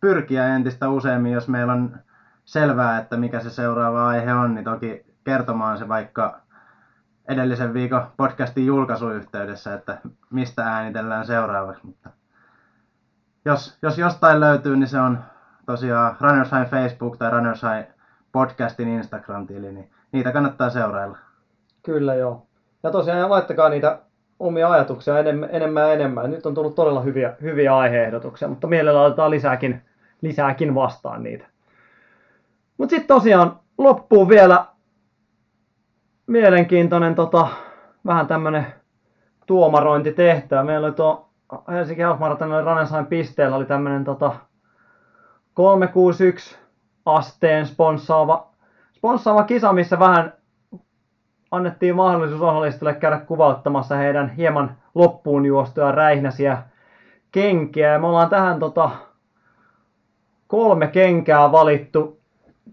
[0.00, 1.98] pyrkiä entistä useammin, jos meillä on
[2.44, 6.40] selvää, että mikä se seuraava aihe on, niin toki kertomaan se vaikka
[7.28, 9.98] edellisen viikon podcastin julkaisuyhteydessä, että
[10.30, 11.86] mistä äänitellään seuraavaksi.
[11.86, 12.10] Mutta
[13.44, 15.18] jos, jos jostain löytyy, niin se on
[15.66, 17.90] tosiaan Runners High Facebook tai Runners High
[18.32, 21.18] podcastin Instagram-tili, niin niitä kannattaa seurailla.
[21.82, 22.46] Kyllä joo.
[22.82, 23.98] Ja tosiaan laittakaa niitä
[24.42, 26.30] omia ajatuksia enemmän, enemmän ja enemmän.
[26.30, 29.82] Nyt on tullut todella hyviä, hyviä aiheehdotuksia, mutta mielellä otetaan lisääkin,
[30.20, 31.46] lisääkin vastaan niitä.
[32.78, 34.66] Mutta sitten tosiaan loppuu vielä
[36.26, 37.48] mielenkiintoinen tota,
[38.06, 38.66] vähän tämmönen
[39.46, 40.64] tuomarointitehtävä.
[40.64, 41.28] Meillä oli tuo
[41.68, 42.20] Helsinki Half
[42.64, 44.32] Ranensain pisteellä oli tämmönen tota,
[45.54, 46.58] 361
[47.06, 48.46] asteen sponssaava,
[48.92, 50.32] sponssaava kisa, missä vähän
[51.52, 56.58] annettiin mahdollisuus osallistujille käydä kuvauttamassa heidän hieman loppuun juostuja räihnäsiä
[57.32, 57.92] kenkiä.
[57.92, 58.90] Ja me ollaan tähän tota,
[60.46, 62.20] kolme kenkää valittu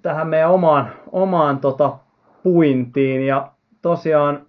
[0.01, 1.97] tähän meidän omaan, omaan tota,
[2.43, 3.27] puintiin.
[3.27, 3.51] Ja
[3.81, 4.41] tosiaan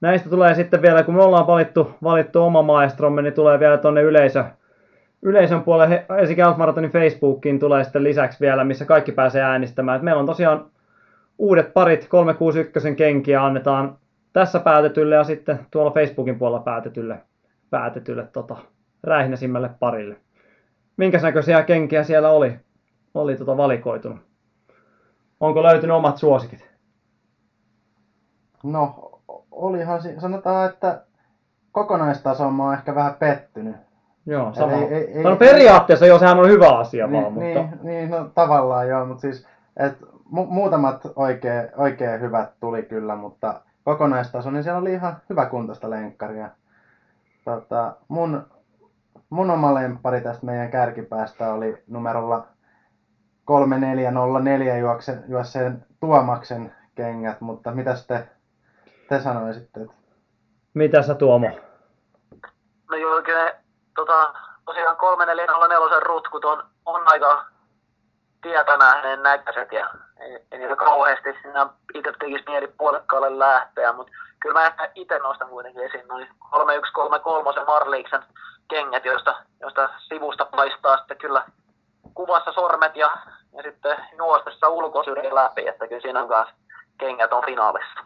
[0.00, 4.02] näistä tulee sitten vielä, kun me ollaan valittu, valittu oma maestromme, niin tulee vielä tuonne
[4.02, 4.44] yleisö,
[5.22, 6.42] yleisön puolelle Helsinki
[6.92, 9.96] Facebookiin tulee sitten lisäksi vielä, missä kaikki pääsee äänestämään.
[9.96, 10.64] Et meillä on tosiaan
[11.38, 13.98] uudet parit 361 kenkiä annetaan
[14.32, 17.18] tässä päätetylle ja sitten tuolla Facebookin puolella päätetylle,
[17.70, 18.56] päätetylle tota,
[19.02, 20.16] räihnäsimmälle parille.
[20.96, 22.56] Minkäs näköisiä kenkiä siellä oli,
[23.14, 24.18] oli tota valikoitunut?
[25.40, 26.70] Onko löytynyt omat suosikit?
[28.64, 29.12] No,
[29.50, 31.02] olihan, sanotaan, että
[31.72, 33.76] kokonaistasoon mä oon ehkä vähän pettynyt.
[34.26, 34.72] Joo, sama.
[34.72, 37.48] Ei, ei, ei, no periaatteessa jo sehän on hyvä asia niin, vaan, mutta...
[37.48, 39.98] Niin, niin no, tavallaan joo, mutta siis et,
[40.32, 45.90] mu- muutamat oikein, oikein hyvät tuli kyllä, mutta kokonaistaso, niin siellä oli ihan hyvä kuntoista
[45.90, 46.48] lenkkaria.
[47.44, 48.46] Tota, mun,
[49.30, 52.46] mun oma lemppari tästä meidän kärkipäästä oli numerolla
[53.44, 58.28] 3404 juoksen, juosseen Tuomaksen kengät, mutta mitä te,
[59.08, 59.80] te sanoisitte?
[60.74, 61.50] Mitä sä Tuomo?
[62.90, 63.54] No joo, kyllä
[63.96, 67.46] tota, tosiaan 3404 rutkut on, on aika
[68.42, 74.60] tietä nähneen näköiset ja ei, niitä kauheasti siinä itse tekisi mieli puolekkaalle lähteä, mutta kyllä
[74.60, 78.22] mä itse nostan kuitenkin esiin noin 3133 Marliiksen
[78.68, 81.44] kengät, joista, joista sivusta paistaa sitten kyllä
[82.14, 83.16] kuvassa sormet ja,
[83.56, 86.54] ja sitten juostessa ulkosyrjä läpi, että kyllä siinä on kanssa
[86.98, 88.00] kengät on finaalissa.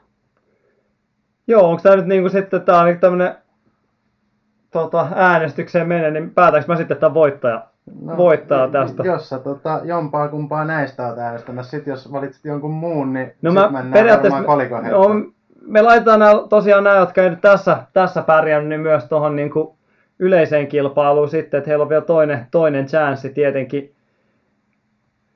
[1.47, 3.39] Joo, onko tämä nyt niinku sitten tää on niinku tämmönen
[4.71, 7.63] tota, äänestykseen menee, niin päätäks mä sitten tämän voittaja,
[8.03, 9.03] no, voittaa tästä?
[9.03, 13.53] Jos sä tota, jompaa kumpaa näistä oot äänestämässä, sit jos valitsit jonkun muun, niin no
[13.53, 14.41] mä periaatteessa,
[14.91, 15.09] no,
[15.67, 19.51] me laitetaan nää, tosiaan nämä, jotka ei nyt tässä, tässä pärjännyt, niin myös tuohon niin
[20.19, 23.95] yleiseen kilpailuun sitten, että heillä on vielä toinen, toinen chanssi tietenkin,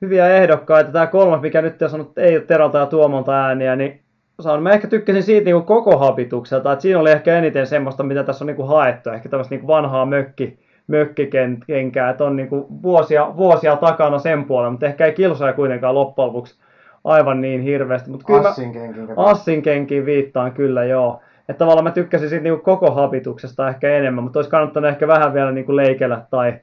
[0.01, 0.91] hyviä ehdokkaita.
[0.91, 4.01] Tämä kolmas, mikä nyt on sanonut, ei ole Teralta ja Tuomolta ääniä, niin
[4.39, 8.23] sanon, mä ehkä tykkäsin siitä niin koko habitukselta, että siinä oli ehkä eniten semmoista, mitä
[8.23, 12.65] tässä on niin kuin haettu, ehkä tämmöistä niin vanhaa mökki, mökkikenkää, että on niin kuin
[12.83, 16.55] vuosia, vuosia takana sen puolella, mutta ehkä ei kilsoja kuitenkaan loppujen lopuksi
[17.03, 18.09] aivan niin hirveästi.
[18.09, 19.07] Mutta kyllä Assin kenkin.
[19.17, 21.21] Assin kenkiin viittaan kyllä joo.
[21.49, 25.33] Että tavallaan mä tykkäsin siitä niin koko habituksesta ehkä enemmän, mutta olisi kannattanut ehkä vähän
[25.33, 26.53] vielä niin kuin leikellä tai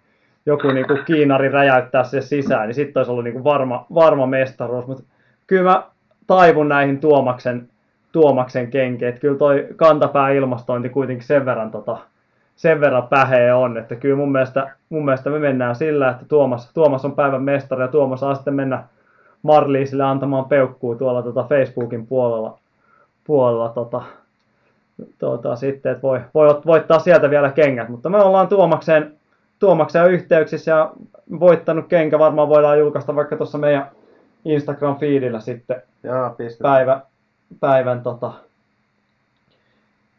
[0.46, 4.26] joku niin kuin kiinari räjäyttää se sisään, niin sitten olisi ollut niin kuin varma, varma
[4.26, 4.86] mestaruus.
[4.86, 5.04] Mutta
[5.46, 5.82] kyllä mä
[6.26, 7.68] taivun näihin Tuomaksen,
[8.12, 9.08] Tuomaksen kenkiin.
[9.08, 11.98] Että kyllä toi kantapää ilmastointi kuitenkin sen verran, tota,
[12.56, 13.78] sen verran päheä on.
[13.78, 17.82] Että kyllä mun mielestä, mun mielestä me mennään sillä, että Tuomas, Tuomas on päivän mestari
[17.82, 18.84] ja Tuomas saa sitten mennä
[19.42, 22.58] Marliisille antamaan peukkuu tuolla tota Facebookin puolella,
[23.24, 24.02] puolella tota,
[25.18, 27.88] tota, sitten, että voi, voi voittaa sieltä vielä kengät.
[27.88, 29.12] Mutta me ollaan Tuomakseen,
[29.58, 30.92] Tuomakseen yhteyksissä ja
[31.40, 33.90] voittanut kenkä varmaan voidaan julkaista vaikka tuossa meidän
[34.44, 35.82] Instagram-feedillä sitten
[36.36, 36.72] pistetään.
[36.72, 37.00] päivä,
[37.60, 38.32] päivän, tota,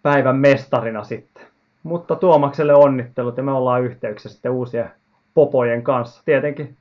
[0.03, 1.53] päivän mestarina sitten.
[1.84, 4.91] Mutta Tuomakselle onnittelut ja me ollaan yhteyksissä sitten uusien
[5.34, 6.21] popojen kanssa.
[6.25, 6.77] Tietenkin,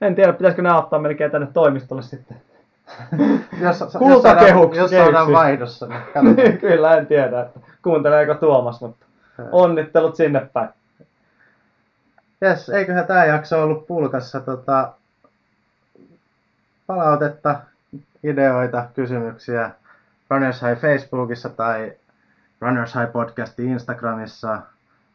[0.00, 2.36] en tiedä pitäisikö nämä ottaa melkein tänne toimistolle sitten.
[3.60, 6.58] Jos, Kultakehuksi jos saadaan vaihdossa, niin.
[6.60, 9.06] Kyllä, en tiedä, että kuunteleeko Tuomas, mutta
[9.52, 10.68] onnittelut sinne päin.
[12.40, 14.92] Jes, eiköhän tämä jakso ollut pulkassa tota,
[16.86, 17.60] palautetta,
[18.24, 19.70] ideoita, kysymyksiä
[20.30, 21.92] Runners High Facebookissa tai
[22.60, 24.62] Runners High Podcasti Instagramissa.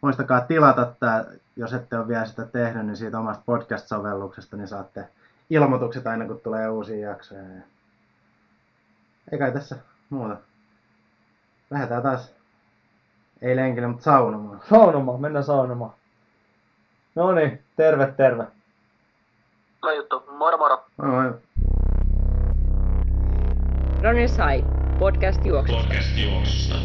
[0.01, 1.25] Muistakaa tilata tämä,
[1.55, 5.07] jos ette ole vielä sitä tehnyt, niin siitä omasta podcast-sovelluksesta, niin saatte
[5.49, 7.41] ilmoitukset aina kun tulee uusia jaksoja.
[7.41, 7.61] Ja...
[9.31, 9.75] Ei kai tässä
[10.09, 10.37] muuta.
[11.69, 12.35] Lähdetään taas,
[13.41, 14.61] ei lenkille, mutta saunomaan.
[14.69, 15.93] Saunomaan, mennään saunomaan.
[17.15, 18.47] No niin, terve, terve.
[19.83, 20.23] Hyvä juttu.
[20.37, 20.85] Moro moro.
[20.97, 21.33] Moi moi.
[24.03, 24.67] Runners High,
[24.99, 25.83] podcast juoksusta.
[25.83, 26.75] Podcast juoksusta.